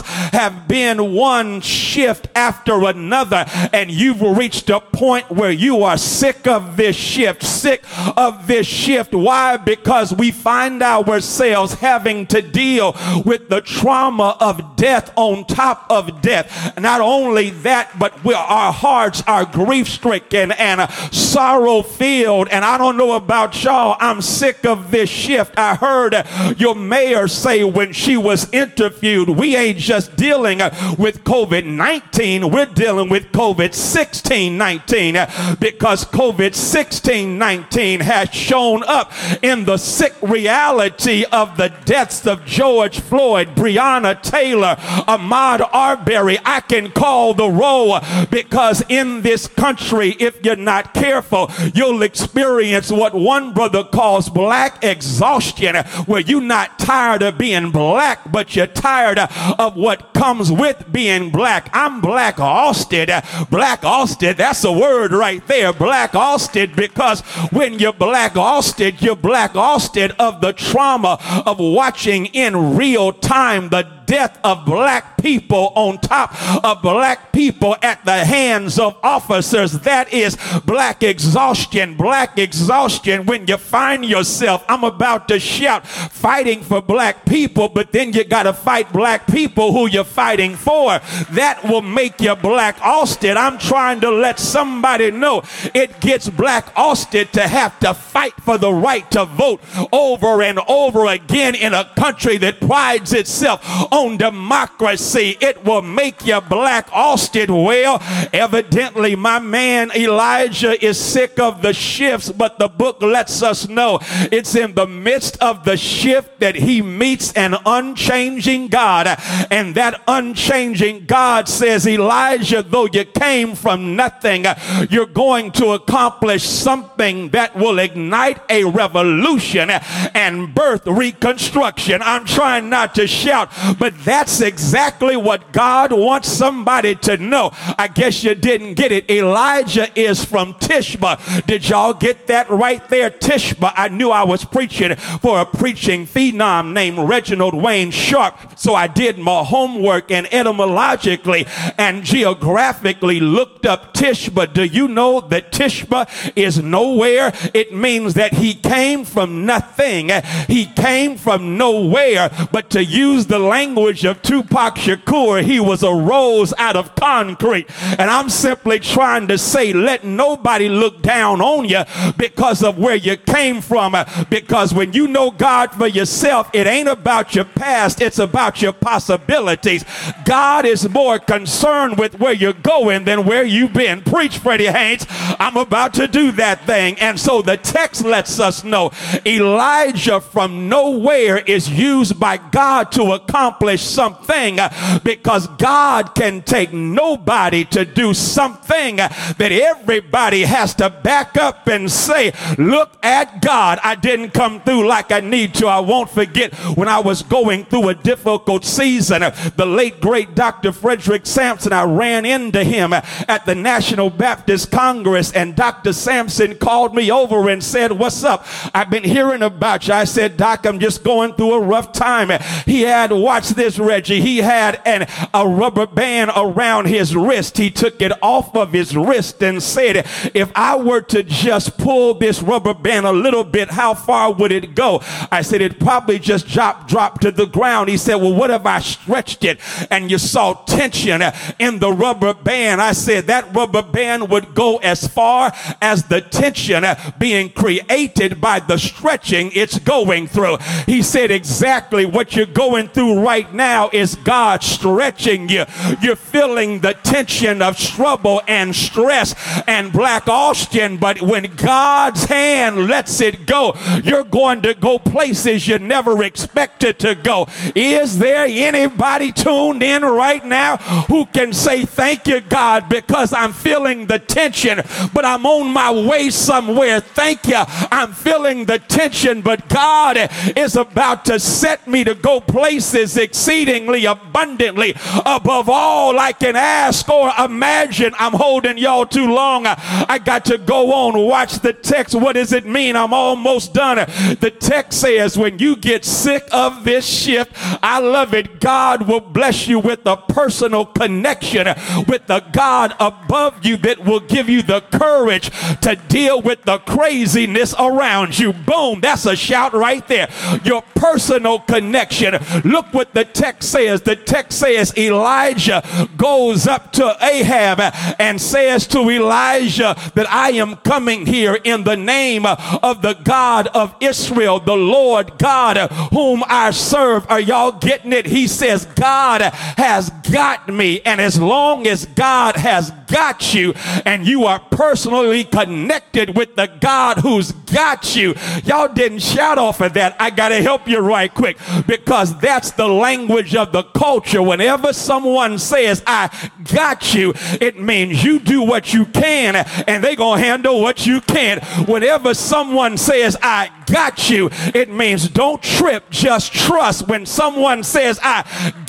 have 0.32 0.66
been 0.66 1.12
one 1.12 1.60
shift 1.60 2.28
after 2.34 2.84
another. 2.84 3.44
And 3.72 3.90
you've 3.90 4.20
reached 4.20 4.70
a 4.70 4.80
point 4.80 5.30
where 5.30 5.50
you 5.50 5.82
are 5.84 5.96
sick 5.96 6.46
of 6.46 6.76
this 6.76 6.96
shift, 6.96 7.42
sick 7.42 7.84
of 8.16 8.46
this 8.46 8.66
shift. 8.66 9.03
Why? 9.12 9.56
Because 9.56 10.12
we 10.12 10.30
find 10.30 10.82
ourselves 10.82 11.74
having 11.74 12.26
to 12.28 12.42
deal 12.42 12.96
with 13.24 13.48
the 13.48 13.60
trauma 13.60 14.36
of 14.40 14.76
death 14.76 15.12
on 15.16 15.44
top 15.44 15.86
of 15.90 16.20
death. 16.20 16.78
Not 16.80 17.00
only 17.00 17.50
that, 17.50 17.98
but 17.98 18.24
our 18.26 18.72
hearts 18.72 19.22
are 19.26 19.44
grief 19.44 19.88
stricken 19.88 20.52
and 20.52 20.80
uh, 20.80 20.88
sorrow 21.10 21.82
filled. 21.82 22.48
And 22.48 22.64
I 22.64 22.78
don't 22.78 22.96
know 22.96 23.12
about 23.12 23.62
y'all, 23.62 23.96
I'm 24.00 24.22
sick 24.22 24.64
of 24.64 24.90
this 24.90 25.10
shift. 25.10 25.54
I 25.58 25.74
heard 25.74 26.14
uh, 26.14 26.54
your 26.56 26.74
mayor 26.74 27.28
say 27.28 27.64
when 27.64 27.92
she 27.92 28.16
was 28.16 28.52
interviewed, 28.52 29.28
we 29.28 29.56
ain't 29.56 29.78
just 29.78 30.16
dealing 30.16 30.60
uh, 30.60 30.94
with 30.98 31.24
COVID 31.24 31.64
19, 31.64 32.50
we're 32.50 32.66
dealing 32.66 33.08
with 33.08 33.32
COVID 33.32 33.74
16 33.74 34.56
19 34.56 35.14
because 35.60 36.04
COVID 36.04 36.54
16 36.54 37.38
19 37.38 38.00
has 38.00 38.30
shown 38.32 38.82
up 38.94 39.12
in 39.42 39.64
the 39.64 39.76
sick 39.76 40.14
reality 40.22 41.24
of 41.32 41.56
the 41.56 41.68
deaths 41.84 42.26
of 42.26 42.44
George 42.46 43.00
Floyd, 43.00 43.48
Breonna 43.48 44.20
Taylor, 44.22 44.76
Ahmaud 45.08 45.68
Arbery. 45.72 46.38
I 46.44 46.60
can 46.60 46.90
call 46.92 47.34
the 47.34 47.50
roll 47.50 47.98
because 48.30 48.84
in 48.88 49.22
this 49.22 49.46
country, 49.48 50.16
if 50.20 50.44
you're 50.44 50.56
not 50.56 50.94
careful, 50.94 51.50
you'll 51.74 52.02
experience 52.02 52.90
what 52.90 53.14
one 53.14 53.52
brother 53.52 53.82
calls 53.84 54.28
black 54.28 54.84
exhaustion, 54.84 55.76
where 56.06 56.20
you're 56.20 56.40
not 56.40 56.78
tired 56.78 57.22
of 57.22 57.36
being 57.36 57.70
black, 57.72 58.30
but 58.30 58.54
you're 58.54 58.66
tired 58.66 59.18
of 59.18 59.76
what 59.76 60.14
comes 60.14 60.52
with 60.52 60.84
being 60.92 61.30
black. 61.30 61.68
I'm 61.72 62.00
black 62.00 62.38
Austin. 62.38 63.08
Black 63.50 63.84
Austin, 63.84 64.36
that's 64.36 64.62
a 64.64 64.72
word 64.72 65.12
right 65.12 65.44
there. 65.48 65.72
Black 65.72 66.14
Austin, 66.14 66.72
because 66.76 67.22
when 67.50 67.78
you're 67.78 67.92
black 67.92 68.36
Austin, 68.36 68.83
you're 68.90 69.16
black 69.16 69.56
Austin 69.56 70.12
of 70.18 70.40
the 70.40 70.52
trauma 70.52 71.18
of 71.46 71.58
watching 71.58 72.26
in 72.26 72.76
real 72.76 73.12
time 73.12 73.68
the 73.68 73.82
death 74.06 74.38
of 74.44 74.64
black 74.64 75.16
people 75.18 75.72
on 75.74 75.98
top 75.98 76.34
of 76.64 76.82
black 76.82 77.32
people 77.32 77.76
at 77.82 78.04
the 78.04 78.24
hands 78.24 78.78
of 78.78 78.96
officers. 79.02 79.72
That 79.80 80.12
is 80.12 80.36
black 80.64 81.02
exhaustion. 81.02 81.96
Black 81.96 82.38
exhaustion 82.38 83.26
when 83.26 83.46
you 83.46 83.56
find 83.56 84.04
yourself, 84.04 84.64
I'm 84.68 84.84
about 84.84 85.28
to 85.28 85.38
shout, 85.38 85.86
fighting 85.86 86.62
for 86.62 86.82
black 86.82 87.24
people, 87.24 87.68
but 87.68 87.92
then 87.92 88.12
you 88.12 88.24
got 88.24 88.44
to 88.44 88.52
fight 88.52 88.92
black 88.92 89.26
people 89.26 89.72
who 89.72 89.88
you're 89.88 90.04
fighting 90.04 90.56
for. 90.56 91.00
That 91.30 91.60
will 91.64 91.82
make 91.82 92.20
you 92.20 92.36
black 92.36 92.80
Austin. 92.82 93.36
I'm 93.36 93.58
trying 93.58 94.00
to 94.00 94.10
let 94.10 94.38
somebody 94.38 95.10
know 95.10 95.42
it 95.74 96.00
gets 96.00 96.28
black 96.28 96.72
Austin 96.76 97.28
to 97.28 97.48
have 97.48 97.78
to 97.80 97.94
fight 97.94 98.34
for 98.42 98.58
the 98.58 98.72
right 98.72 99.10
to 99.12 99.24
vote 99.24 99.60
over 99.92 100.42
and 100.42 100.58
over 100.68 101.06
again 101.06 101.54
in 101.54 101.72
a 101.74 101.90
country 101.96 102.36
that 102.38 102.60
prides 102.60 103.12
itself 103.12 103.60
on 103.94 104.16
democracy. 104.16 105.36
It 105.40 105.64
will 105.64 105.82
make 105.82 106.26
you 106.26 106.40
black 106.40 106.88
Austin. 106.92 107.54
Well, 107.54 108.02
evidently, 108.32 109.14
my 109.14 109.38
man 109.38 109.92
Elijah 109.94 110.84
is 110.84 110.98
sick 110.98 111.38
of 111.38 111.62
the 111.62 111.72
shifts, 111.72 112.32
but 112.32 112.58
the 112.58 112.68
book 112.68 113.00
lets 113.02 113.42
us 113.42 113.68
know 113.68 114.00
it's 114.32 114.56
in 114.56 114.74
the 114.74 114.86
midst 114.86 115.40
of 115.40 115.64
the 115.64 115.76
shift 115.76 116.40
that 116.40 116.56
he 116.56 116.82
meets 116.82 117.32
an 117.34 117.54
unchanging 117.64 118.66
God. 118.68 119.16
And 119.50 119.76
that 119.76 120.02
unchanging 120.08 121.06
God 121.06 121.48
says, 121.48 121.86
Elijah, 121.86 122.62
though 122.62 122.88
you 122.92 123.04
came 123.04 123.54
from 123.54 123.94
nothing, 123.94 124.44
you're 124.90 125.06
going 125.06 125.52
to 125.52 125.68
accomplish 125.68 126.42
something 126.42 127.28
that 127.28 127.54
will 127.54 127.78
ignite 127.78 128.40
a 128.50 128.64
revolution 128.64 129.70
and 129.70 130.52
birth 130.52 130.86
reconstruction. 130.86 132.02
I'm 132.02 132.24
trying 132.24 132.68
not 132.68 132.96
to 132.96 133.06
shout, 133.06 133.50
but 133.78 133.83
that's 133.90 134.40
exactly 134.40 135.16
what 135.16 135.52
God 135.52 135.92
wants 135.92 136.28
somebody 136.28 136.94
to 136.96 137.16
know. 137.16 137.50
I 137.78 137.88
guess 137.88 138.24
you 138.24 138.34
didn't 138.34 138.74
get 138.74 138.92
it. 138.92 139.10
Elijah 139.10 139.88
is 139.98 140.24
from 140.24 140.54
Tishba. 140.54 141.46
Did 141.46 141.68
y'all 141.68 141.94
get 141.94 142.26
that 142.28 142.48
right 142.50 142.86
there? 142.88 143.10
Tishba. 143.10 143.72
I 143.76 143.88
knew 143.88 144.10
I 144.10 144.24
was 144.24 144.44
preaching 144.44 144.94
for 144.96 145.40
a 145.40 145.46
preaching 145.46 146.06
phenom 146.06 146.72
named 146.72 146.98
Reginald 146.98 147.54
Wayne 147.54 147.90
Sharp. 147.90 148.36
So 148.56 148.74
I 148.74 148.86
did 148.86 149.18
my 149.18 149.42
homework 149.42 150.10
and 150.10 150.32
etymologically 150.32 151.46
and 151.78 152.04
geographically 152.04 153.20
looked 153.20 153.66
up 153.66 153.94
Tishba. 153.94 154.52
Do 154.52 154.64
you 154.64 154.88
know 154.88 155.20
that 155.20 155.52
Tishba 155.52 156.08
is 156.36 156.62
nowhere? 156.62 157.32
It 157.52 157.74
means 157.74 158.14
that 158.14 158.34
he 158.34 158.54
came 158.54 159.04
from 159.04 159.46
nothing. 159.46 160.10
He 160.48 160.66
came 160.66 161.16
from 161.16 161.56
nowhere. 161.56 162.30
But 162.52 162.70
to 162.70 162.84
use 162.84 163.26
the 163.26 163.38
language 163.38 163.73
of 163.76 164.22
Tupac 164.22 164.76
Shakur, 164.76 165.42
he 165.42 165.58
was 165.58 165.82
a 165.82 165.92
rose 165.92 166.54
out 166.58 166.76
of 166.76 166.94
concrete. 166.94 167.66
And 167.98 168.10
I'm 168.10 168.30
simply 168.30 168.78
trying 168.78 169.28
to 169.28 169.38
say, 169.38 169.72
let 169.72 170.04
nobody 170.04 170.68
look 170.68 171.02
down 171.02 171.40
on 171.40 171.68
you 171.68 171.82
because 172.16 172.62
of 172.62 172.78
where 172.78 172.94
you 172.94 173.16
came 173.16 173.60
from. 173.60 173.96
Because 174.30 174.72
when 174.72 174.92
you 174.92 175.08
know 175.08 175.30
God 175.30 175.72
for 175.72 175.88
yourself, 175.88 176.50
it 176.52 176.66
ain't 176.66 176.88
about 176.88 177.34
your 177.34 177.44
past, 177.44 178.00
it's 178.00 178.18
about 178.18 178.62
your 178.62 178.72
possibilities. 178.72 179.84
God 180.24 180.66
is 180.66 180.88
more 180.88 181.18
concerned 181.18 181.98
with 181.98 182.18
where 182.20 182.32
you're 182.32 182.52
going 182.52 183.04
than 183.04 183.26
where 183.26 183.44
you've 183.44 183.72
been. 183.72 184.02
Preach, 184.02 184.38
Freddie 184.38 184.66
Haynes. 184.66 185.06
I'm 185.10 185.56
about 185.56 185.94
to 185.94 186.06
do 186.06 186.32
that 186.32 186.64
thing. 186.64 186.98
And 187.00 187.18
so 187.18 187.42
the 187.42 187.56
text 187.56 188.04
lets 188.04 188.38
us 188.38 188.62
know 188.62 188.92
Elijah 189.26 190.20
from 190.20 190.68
nowhere 190.68 191.38
is 191.38 191.68
used 191.70 192.20
by 192.20 192.36
God 192.36 192.92
to 192.92 193.12
accomplish 193.12 193.63
something 193.76 194.58
because 195.02 195.46
God 195.58 196.14
can 196.14 196.42
take 196.42 196.72
nobody 196.72 197.64
to 197.66 197.84
do 197.84 198.14
something 198.14 198.96
that 198.96 199.40
everybody 199.40 200.42
has 200.42 200.74
to 200.76 200.90
back 200.90 201.36
up 201.36 201.66
and 201.66 201.90
say, 201.90 202.32
Look 202.58 202.96
at 203.02 203.42
God. 203.42 203.78
I 203.82 203.94
didn't 203.94 204.30
come 204.30 204.60
through 204.60 204.86
like 204.86 205.12
I 205.12 205.20
need 205.20 205.54
to. 205.54 205.66
I 205.66 205.80
won't 205.80 206.10
forget 206.10 206.54
when 206.76 206.88
I 206.88 207.00
was 207.00 207.22
going 207.22 207.64
through 207.64 207.88
a 207.88 207.94
difficult 207.94 208.64
season. 208.64 209.22
The 209.56 209.66
late, 209.66 210.00
great 210.00 210.34
Dr. 210.34 210.72
Frederick 210.72 211.26
Sampson, 211.26 211.72
I 211.72 211.84
ran 211.84 212.24
into 212.24 212.64
him 212.64 212.92
at 212.92 213.46
the 213.46 213.54
National 213.54 214.10
Baptist 214.10 214.70
Congress, 214.70 215.32
and 215.32 215.56
Dr. 215.56 215.92
Sampson 215.92 216.56
called 216.56 216.94
me 216.94 217.10
over 217.10 217.48
and 217.48 217.62
said, 217.62 217.92
What's 217.92 218.24
up? 218.24 218.46
I've 218.74 218.90
been 218.90 219.04
hearing 219.04 219.42
about 219.42 219.86
you. 219.88 219.94
I 219.94 220.04
said, 220.04 220.36
Doc, 220.36 220.66
I'm 220.66 220.78
just 220.78 221.04
going 221.04 221.34
through 221.34 221.54
a 221.54 221.60
rough 221.60 221.92
time. 221.92 222.30
He 222.64 222.82
had, 222.82 223.12
watch 223.12 223.50
this, 223.54 223.78
Reggie, 223.78 224.20
he 224.20 224.38
had 224.38 224.80
an, 224.84 225.06
a 225.32 225.46
rubber 225.46 225.86
band 225.86 226.30
around 226.36 226.86
his 226.86 227.14
wrist. 227.16 227.58
He 227.58 227.70
took 227.70 228.00
it 228.00 228.12
off 228.22 228.54
of 228.56 228.72
his 228.72 228.96
wrist 228.96 229.42
and 229.42 229.62
said, 229.62 230.06
If 230.34 230.50
I 230.54 230.76
were 230.76 231.00
to 231.02 231.22
just 231.22 231.78
pull 231.78 232.14
this 232.14 232.42
rubber 232.42 232.74
band 232.74 233.06
a 233.06 233.12
little 233.12 233.44
bit, 233.44 233.70
how 233.70 233.94
far 233.94 234.32
would 234.32 234.52
it 234.52 234.74
go? 234.74 235.00
I 235.30 235.42
said, 235.42 235.60
It 235.60 235.80
probably 235.80 236.18
just 236.18 236.46
drop, 236.46 236.88
drop 236.88 237.20
to 237.20 237.30
the 237.30 237.46
ground. 237.46 237.88
He 237.88 237.96
said, 237.96 238.16
Well, 238.16 238.34
what 238.34 238.50
if 238.50 238.66
I 238.66 238.80
stretched 238.80 239.44
it 239.44 239.60
and 239.90 240.10
you 240.10 240.18
saw 240.18 240.54
tension 240.64 241.22
in 241.58 241.78
the 241.78 241.92
rubber 241.92 242.34
band? 242.34 242.80
I 242.80 242.92
said, 242.92 243.26
That 243.26 243.54
rubber 243.54 243.82
band 243.82 244.28
would 244.30 244.54
go 244.54 244.78
as 244.78 245.06
far 245.06 245.52
as 245.80 246.04
the 246.04 246.20
tension 246.20 246.84
being 247.18 247.50
created 247.50 248.40
by 248.40 248.60
the 248.60 248.78
stretching 248.78 249.50
it's 249.52 249.78
going 249.78 250.26
through. 250.26 250.58
He 250.86 251.02
said, 251.02 251.30
Exactly 251.30 252.06
what 252.06 252.36
you're 252.36 252.46
going 252.46 252.88
through 252.88 253.20
right 253.20 253.43
right 253.44 253.54
now 253.54 253.90
is 253.92 254.14
God 254.14 254.62
stretching 254.62 255.48
you. 255.48 255.64
You're 256.00 256.16
feeling 256.16 256.80
the 256.80 256.94
tension 256.94 257.60
of 257.60 257.76
trouble 257.76 258.40
and 258.48 258.74
stress 258.74 259.34
and 259.66 259.92
black 259.92 260.28
Austin, 260.28 260.96
but 260.96 261.20
when 261.20 261.54
God's 261.56 262.24
hand 262.24 262.88
lets 262.88 263.20
it 263.20 263.46
go, 263.46 263.74
you're 264.02 264.24
going 264.24 264.62
to 264.62 264.74
go 264.74 264.98
places 264.98 265.68
you 265.68 265.78
never 265.78 266.22
expected 266.22 266.98
to 267.00 267.14
go. 267.14 267.46
Is 267.74 268.18
there 268.18 268.46
anybody 268.48 269.32
tuned 269.32 269.82
in 269.82 270.02
right 270.02 270.44
now 270.44 270.76
who 271.08 271.26
can 271.26 271.52
say, 271.52 271.84
Thank 271.84 272.26
you, 272.26 272.40
God, 272.40 272.88
because 272.88 273.32
I'm 273.32 273.52
feeling 273.52 274.06
the 274.06 274.18
tension, 274.18 274.80
but 275.12 275.24
I'm 275.24 275.44
on 275.46 275.72
my 275.72 275.90
way 275.90 276.30
somewhere? 276.30 277.00
Thank 277.00 277.46
you. 277.46 277.62
I'm 277.90 278.12
feeling 278.12 278.64
the 278.64 278.78
tension, 278.78 279.42
but 279.42 279.68
God 279.68 280.30
is 280.56 280.76
about 280.76 281.24
to 281.26 281.38
set 281.38 281.86
me 281.86 282.04
to 282.04 282.14
go 282.14 282.40
places 282.40 283.16
exceedingly 283.34 284.04
abundantly 284.04 284.94
above 285.26 285.68
all 285.68 286.20
I 286.20 286.30
can 286.32 286.54
ask 286.54 287.08
or 287.08 287.32
imagine. 287.36 288.14
I'm 288.16 288.32
holding 288.32 288.78
y'all 288.78 289.06
too 289.06 289.26
long. 289.26 289.66
I 289.66 290.20
got 290.24 290.44
to 290.46 290.58
go 290.58 290.92
on. 290.92 291.18
Watch 291.26 291.58
the 291.58 291.72
text. 291.72 292.14
What 292.14 292.34
does 292.34 292.52
it 292.52 292.64
mean? 292.64 292.94
I'm 292.94 293.12
almost 293.12 293.74
done. 293.74 293.96
The 294.38 294.52
text 294.56 295.00
says, 295.00 295.36
when 295.36 295.58
you 295.58 295.74
get 295.74 296.04
sick 296.04 296.46
of 296.52 296.84
this 296.84 297.04
shift, 297.04 297.50
I 297.82 297.98
love 297.98 298.34
it. 298.34 298.60
God 298.60 299.08
will 299.08 299.20
bless 299.20 299.66
you 299.66 299.80
with 299.80 300.06
a 300.06 300.16
personal 300.16 300.86
connection 300.86 301.66
with 302.06 302.28
the 302.28 302.38
God 302.52 302.94
above 303.00 303.64
you 303.66 303.76
that 303.78 304.04
will 304.04 304.20
give 304.20 304.48
you 304.48 304.62
the 304.62 304.80
courage 304.92 305.50
to 305.80 305.96
deal 306.06 306.40
with 306.40 306.62
the 306.62 306.78
craziness 306.78 307.74
around 307.80 308.38
you. 308.38 308.52
Boom. 308.52 309.00
That's 309.00 309.26
a 309.26 309.34
shout 309.34 309.72
right 309.72 310.06
there. 310.06 310.30
Your 310.64 310.82
personal 310.94 311.58
connection. 311.58 312.34
Look 312.64 312.92
what 312.92 313.13
the 313.14 313.24
text 313.24 313.70
says. 313.70 314.02
The 314.02 314.16
text 314.16 314.58
says 314.58 314.96
Elijah 314.96 315.82
goes 316.16 316.66
up 316.66 316.92
to 316.92 317.16
Ahab 317.20 317.80
and 318.18 318.40
says 318.40 318.86
to 318.88 319.10
Elijah 319.10 319.96
that 320.14 320.30
I 320.30 320.50
am 320.52 320.76
coming 320.76 321.26
here 321.26 321.58
in 321.64 321.84
the 321.84 321.96
name 321.96 322.46
of 322.46 323.02
the 323.02 323.14
God 323.24 323.68
of 323.68 323.94
Israel, 324.00 324.60
the 324.60 324.76
Lord 324.76 325.38
God 325.38 325.76
whom 326.12 326.42
I 326.46 326.70
serve. 326.70 327.26
Are 327.30 327.40
y'all 327.40 327.72
getting 327.72 328.12
it? 328.12 328.26
He 328.26 328.46
says, 328.46 328.86
God 328.86 329.42
has 329.42 330.10
got 330.30 330.68
me. 330.68 331.00
And 331.02 331.20
as 331.20 331.40
long 331.40 331.86
as 331.86 332.06
God 332.06 332.56
has 332.56 332.90
got 333.06 333.54
you 333.54 333.74
and 334.04 334.26
you 334.26 334.44
are 334.44 334.58
personally 334.58 335.44
connected 335.44 336.36
with 336.36 336.56
the 336.56 336.66
God 336.80 337.18
who's 337.18 337.52
got 337.52 338.16
you, 338.16 338.34
y'all 338.64 338.92
didn't 338.92 339.20
shout 339.20 339.58
off 339.58 339.80
of 339.80 339.94
that. 339.94 340.16
I 340.18 340.30
got 340.30 340.48
to 340.50 340.62
help 340.62 340.88
you 340.88 340.98
right 340.98 341.32
quick 341.32 341.58
because 341.86 342.36
that's 342.38 342.72
the 342.72 342.88
language 343.04 343.54
of 343.54 343.70
the 343.70 343.82
culture. 343.82 344.42
Whenever 344.42 344.94
someone 344.94 345.58
says, 345.58 346.02
I 346.06 346.30
got 346.72 347.12
you, 347.14 347.34
it 347.60 347.78
means 347.78 348.24
you 348.24 348.38
do 348.38 348.62
what 348.62 348.94
you 348.94 349.04
can 349.04 349.56
and 349.86 350.02
they 350.02 350.16
going 350.16 350.40
to 350.40 350.46
handle 350.46 350.80
what 350.80 351.06
you 351.06 351.20
can't. 351.20 351.62
Whenever 351.86 352.32
someone 352.32 352.96
says, 352.96 353.36
I 353.42 353.70
got 353.86 354.30
you, 354.30 354.50
it 354.74 354.90
means 354.90 355.28
don't 355.28 355.62
trip, 355.62 356.10
just 356.10 356.52
trust. 356.52 357.08
When 357.08 357.26
someone 357.26 357.82
says, 357.82 358.18
I 358.22 358.44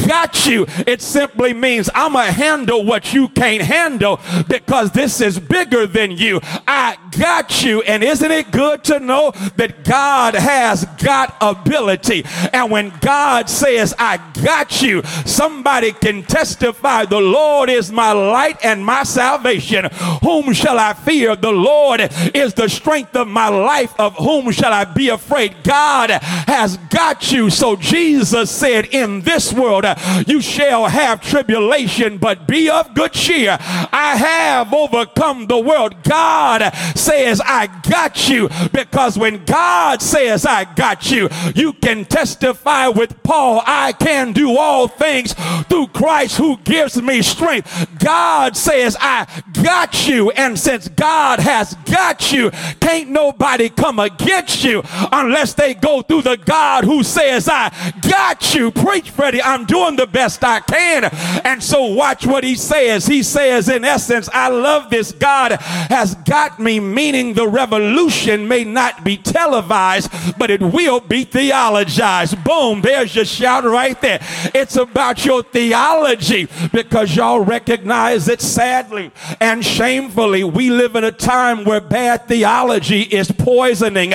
got 0.08 0.46
you, 0.46 0.66
it 0.86 1.02
simply 1.02 1.54
means 1.54 1.90
I'm 1.94 2.14
going 2.14 2.28
to 2.28 2.32
handle 2.32 2.86
what 2.86 3.14
you 3.14 3.28
can't 3.30 3.62
handle 3.62 4.20
because 4.48 4.92
this 4.92 5.22
is 5.22 5.40
bigger 5.40 5.88
than 5.88 6.12
you. 6.12 6.40
I 6.68 6.98
got 7.18 7.64
you. 7.64 7.82
And 7.84 8.04
isn't 8.04 8.32
it 8.32 8.52
good 8.52 8.84
to 8.86 9.00
know 9.00 9.32
that 9.56 9.84
God 9.84 10.36
has 10.36 10.86
got 10.98 11.36
ability? 11.42 12.26
And 12.54 12.72
when 12.72 12.94
God 13.02 13.50
says, 13.50 13.94
I 13.98 14.18
got 14.44 14.82
you, 14.82 15.04
somebody 15.26 15.92
can 15.92 16.24
testify, 16.24 17.06
the 17.06 17.22
Lord 17.22 17.70
is 17.70 17.92
my 17.92 18.12
light 18.12 18.58
and 18.64 18.86
my 18.86 19.04
salvation. 19.04 19.90
Whom 20.24 20.54
shall 20.54 20.80
I 20.80 20.94
fear? 20.94 21.36
The 21.36 21.52
Lord 21.52 22.02
is 22.34 22.54
the 22.54 22.68
strength 22.70 23.16
of 23.16 23.28
my 23.28 23.48
life. 23.48 23.94
Of 24.00 24.16
whom 24.16 24.52
shall 24.52 24.74
I 24.74 24.85
be 24.94 25.10
afraid? 25.10 25.56
God 25.64 26.12
has 26.12 26.78
got 26.90 27.32
you. 27.32 27.50
So 27.50 27.76
Jesus 27.76 28.52
said, 28.52 28.86
In 28.88 29.22
this 29.22 29.54
world 29.54 29.86
you 30.28 30.42
shall 30.42 30.86
have 30.86 31.22
tribulation, 31.22 32.18
but 32.18 32.48
be 32.48 32.70
of 32.70 32.94
good 32.94 33.14
cheer. 33.14 33.58
I 33.60 34.16
have 34.18 34.74
overcome 34.74 35.48
the 35.48 35.60
world. 35.60 36.04
God 36.04 36.74
says, 36.96 37.42
I 37.44 37.68
got 37.90 38.30
you. 38.30 38.50
Because 38.72 39.18
when 39.18 39.44
God 39.46 40.02
says, 40.02 40.46
I 40.46 40.66
got 40.76 41.10
you, 41.12 41.30
you 41.56 41.74
can 41.74 42.06
testify 42.06 42.88
with 42.88 43.22
Paul, 43.24 43.62
I 43.66 43.94
can 43.94 44.34
do 44.34 44.58
all 44.58 44.88
things 44.88 45.34
through 45.68 45.88
Christ 45.88 46.38
who 46.38 46.58
gives 46.58 47.02
me 47.02 47.22
strength. 47.22 48.00
God 48.00 48.56
says, 48.58 48.98
I 49.00 49.28
got 49.64 50.08
you. 50.08 50.32
And 50.32 50.58
since 50.58 50.88
God 50.90 51.40
has 51.40 51.74
got 51.86 52.32
you, 52.32 52.52
can't 52.80 53.10
nobody 53.10 53.70
come 53.70 54.00
against 54.00 54.64
you 54.64 54.75
unless 55.12 55.54
they 55.54 55.74
go 55.74 56.02
through 56.02 56.24
the 56.24 56.38
God 56.38 56.84
who 56.84 57.04
says, 57.04 57.48
I 57.52 57.72
got 58.02 58.54
you. 58.54 58.72
Preach, 58.72 59.10
Freddie. 59.10 59.42
I'm 59.42 59.66
doing 59.66 59.96
the 59.96 60.08
best 60.08 60.44
I 60.44 60.60
can. 60.60 61.06
And 61.46 61.64
so 61.64 61.86
watch 61.94 62.26
what 62.26 62.44
he 62.44 62.56
says. 62.56 63.06
He 63.06 63.24
says, 63.24 63.70
in 63.70 63.84
essence, 63.84 64.30
I 64.34 64.50
love 64.50 64.90
this. 64.90 65.12
God 65.12 65.54
has 65.54 66.16
got 66.16 66.60
me, 66.60 66.80
meaning 66.80 67.34
the 67.34 67.48
revolution 67.48 68.48
may 68.48 68.64
not 68.64 69.04
be 69.04 69.18
televised, 69.18 70.12
but 70.38 70.50
it 70.50 70.62
will 70.62 71.00
be 71.00 71.26
theologized. 71.26 72.44
Boom, 72.44 72.82
there's 72.82 73.16
your 73.16 73.26
shout 73.26 73.64
right 73.64 74.00
there. 74.02 74.20
It's 74.54 74.76
about 74.76 75.26
your 75.26 75.44
theology 75.44 76.48
because 76.72 77.16
y'all 77.16 77.40
recognize 77.40 78.26
that 78.26 78.42
sadly 78.42 79.12
and 79.40 79.66
shamefully 79.66 80.44
we 80.44 80.70
live 80.70 80.96
in 80.96 81.04
a 81.04 81.12
time 81.12 81.64
where 81.66 81.82
bad 81.82 82.28
theology 82.28 83.02
is 83.02 83.32
poisoning 83.32 84.14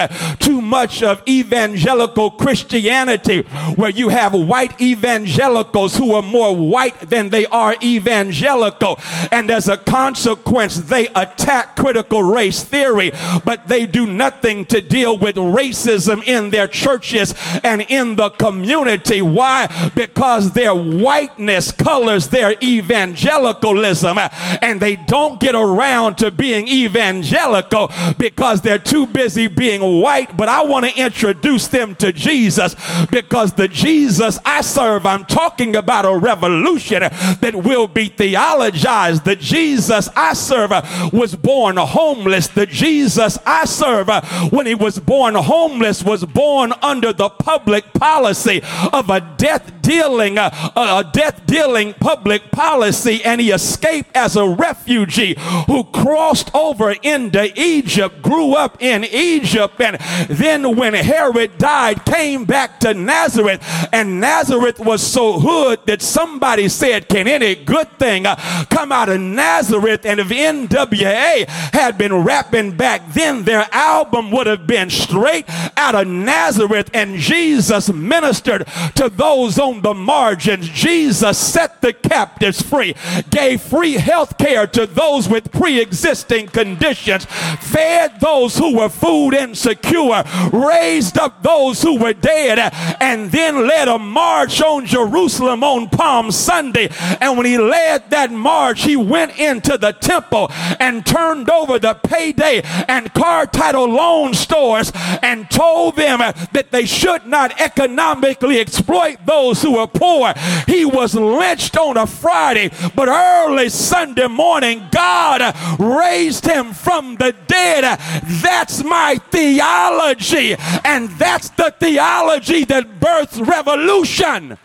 too 0.50 0.60
much 0.60 1.00
of 1.00 1.22
evangelical 1.28 2.28
Christianity, 2.28 3.42
where 3.76 3.90
you 3.90 4.08
have 4.08 4.34
white 4.34 4.80
evangelicals 4.80 5.96
who 5.96 6.12
are 6.14 6.22
more 6.22 6.56
white 6.56 6.98
than 7.08 7.28
they 7.28 7.46
are 7.46 7.76
evangelical. 7.80 8.98
And 9.30 9.48
as 9.48 9.68
a 9.68 9.76
consequence, 9.76 10.76
they 10.76 11.06
attack 11.14 11.76
critical 11.76 12.24
race 12.24 12.64
theory, 12.64 13.12
but 13.44 13.68
they 13.68 13.86
do 13.86 14.08
nothing 14.08 14.64
to 14.66 14.80
deal 14.80 15.16
with 15.16 15.36
racism 15.36 16.26
in 16.26 16.50
their 16.50 16.66
churches 16.66 17.32
and 17.62 17.82
in 17.82 18.16
the 18.16 18.30
community. 18.30 19.22
Why? 19.22 19.68
Because 19.94 20.50
their 20.50 20.74
whiteness 20.74 21.70
colors 21.70 22.26
their 22.26 22.56
evangelicalism, 22.60 24.18
and 24.62 24.80
they 24.80 24.96
don't 24.96 25.38
get 25.38 25.54
around 25.54 26.18
to 26.18 26.32
being 26.32 26.66
evangelical 26.66 27.92
because 28.18 28.62
they're 28.62 28.78
too 28.80 29.06
busy 29.06 29.46
being 29.46 30.00
white. 30.00 30.36
But 30.40 30.48
I 30.48 30.64
want 30.64 30.86
to 30.86 30.98
introduce 30.98 31.68
them 31.68 31.94
to 31.96 32.14
Jesus 32.14 32.74
because 33.10 33.52
the 33.52 33.68
Jesus 33.68 34.38
I 34.42 34.62
serve, 34.62 35.04
I'm 35.04 35.26
talking 35.26 35.76
about 35.76 36.06
a 36.06 36.16
revolution 36.16 37.00
that 37.00 37.52
will 37.54 37.86
be 37.86 38.08
theologized. 38.08 39.24
The 39.24 39.36
Jesus 39.36 40.08
I 40.16 40.32
serve 40.32 40.70
was 41.12 41.36
born 41.36 41.76
homeless. 41.76 42.48
The 42.48 42.64
Jesus 42.64 43.36
I 43.44 43.66
serve, 43.66 44.08
when 44.50 44.64
he 44.64 44.74
was 44.74 44.98
born 44.98 45.34
homeless, 45.34 46.02
was 46.02 46.24
born 46.24 46.72
under 46.80 47.12
the 47.12 47.28
public 47.28 47.92
policy 47.92 48.62
of 48.94 49.10
a 49.10 49.20
death 49.36 49.79
dealing, 49.90 50.38
uh, 50.38 50.50
a 50.76 51.04
death 51.12 51.44
dealing 51.46 51.92
public 51.94 52.52
policy, 52.52 53.24
and 53.24 53.40
he 53.40 53.50
escaped 53.50 54.08
as 54.14 54.36
a 54.36 54.46
refugee 54.46 55.34
who 55.66 55.82
crossed 55.82 56.54
over 56.54 56.92
into 57.02 57.52
Egypt, 57.60 58.22
grew 58.22 58.54
up 58.54 58.80
in 58.80 59.04
Egypt, 59.04 59.80
and 59.80 59.98
then 60.28 60.76
when 60.76 60.94
Herod 60.94 61.58
died, 61.58 62.04
came 62.04 62.44
back 62.44 62.78
to 62.80 62.94
Nazareth, 62.94 63.60
and 63.92 64.20
Nazareth 64.20 64.78
was 64.78 65.02
so 65.02 65.40
hood 65.40 65.80
that 65.86 66.02
somebody 66.02 66.68
said, 66.68 67.08
Can 67.08 67.26
any 67.26 67.56
good 67.56 67.90
thing 67.98 68.26
uh, 68.26 68.36
come 68.70 68.92
out 68.92 69.08
of 69.08 69.20
Nazareth? 69.20 70.06
And 70.06 70.20
if 70.20 70.28
NWA 70.28 71.48
had 71.48 71.98
been 71.98 72.14
rapping 72.22 72.76
back 72.76 73.12
then, 73.12 73.42
their 73.42 73.66
album 73.72 74.30
would 74.30 74.46
have 74.46 74.68
been 74.68 74.88
straight 74.88 75.46
out 75.76 75.96
of 75.96 76.06
Nazareth, 76.06 76.90
and 76.94 77.16
Jesus 77.16 77.92
ministered 77.92 78.68
to 78.94 79.08
those 79.08 79.58
on 79.58 79.79
the 79.82 79.94
margins. 79.94 80.68
Jesus 80.68 81.38
set 81.38 81.80
the 81.80 81.92
captives 81.92 82.62
free, 82.62 82.94
gave 83.30 83.60
free 83.60 83.94
health 83.94 84.38
care 84.38 84.66
to 84.68 84.86
those 84.86 85.28
with 85.28 85.52
pre 85.52 85.80
existing 85.80 86.48
conditions, 86.48 87.24
fed 87.24 88.20
those 88.20 88.56
who 88.56 88.76
were 88.76 88.88
food 88.88 89.34
insecure, 89.34 90.24
raised 90.52 91.18
up 91.18 91.42
those 91.42 91.82
who 91.82 91.98
were 91.98 92.12
dead, 92.12 92.58
and 93.00 93.30
then 93.30 93.66
led 93.66 93.88
a 93.88 93.98
march 93.98 94.60
on 94.62 94.86
Jerusalem 94.86 95.64
on 95.64 95.88
Palm 95.88 96.30
Sunday. 96.30 96.88
And 97.20 97.36
when 97.36 97.46
he 97.46 97.58
led 97.58 98.10
that 98.10 98.30
march, 98.30 98.82
he 98.82 98.96
went 98.96 99.38
into 99.38 99.78
the 99.78 99.92
temple 99.92 100.48
and 100.78 101.04
turned 101.04 101.50
over 101.50 101.78
the 101.78 101.94
payday 101.94 102.62
and 102.88 103.12
car 103.14 103.46
title 103.46 103.88
loan 103.88 104.34
stores 104.34 104.92
and 105.22 105.50
told 105.50 105.96
them 105.96 106.18
that 106.18 106.68
they 106.70 106.84
should 106.84 107.26
not 107.26 107.60
economically 107.60 108.60
exploit 108.60 109.18
those 109.26 109.62
who 109.62 109.69
to 109.70 109.80
a 109.80 109.86
poor. 109.86 110.32
He 110.66 110.84
was 110.84 111.14
lynched 111.14 111.76
on 111.76 111.96
a 111.96 112.06
Friday, 112.06 112.70
but 112.94 113.08
early 113.08 113.68
Sunday 113.68 114.26
morning, 114.26 114.86
God 114.90 115.54
raised 115.78 116.46
him 116.46 116.72
from 116.72 117.16
the 117.16 117.34
dead. 117.46 117.98
That's 118.42 118.82
my 118.82 119.16
theology, 119.30 120.56
and 120.84 121.08
that's 121.10 121.50
the 121.50 121.74
theology 121.78 122.64
that 122.64 123.00
births 123.00 123.38
revolution. 123.38 124.58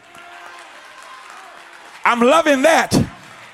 I'm 2.04 2.20
loving 2.22 2.62
that. 2.63 3.05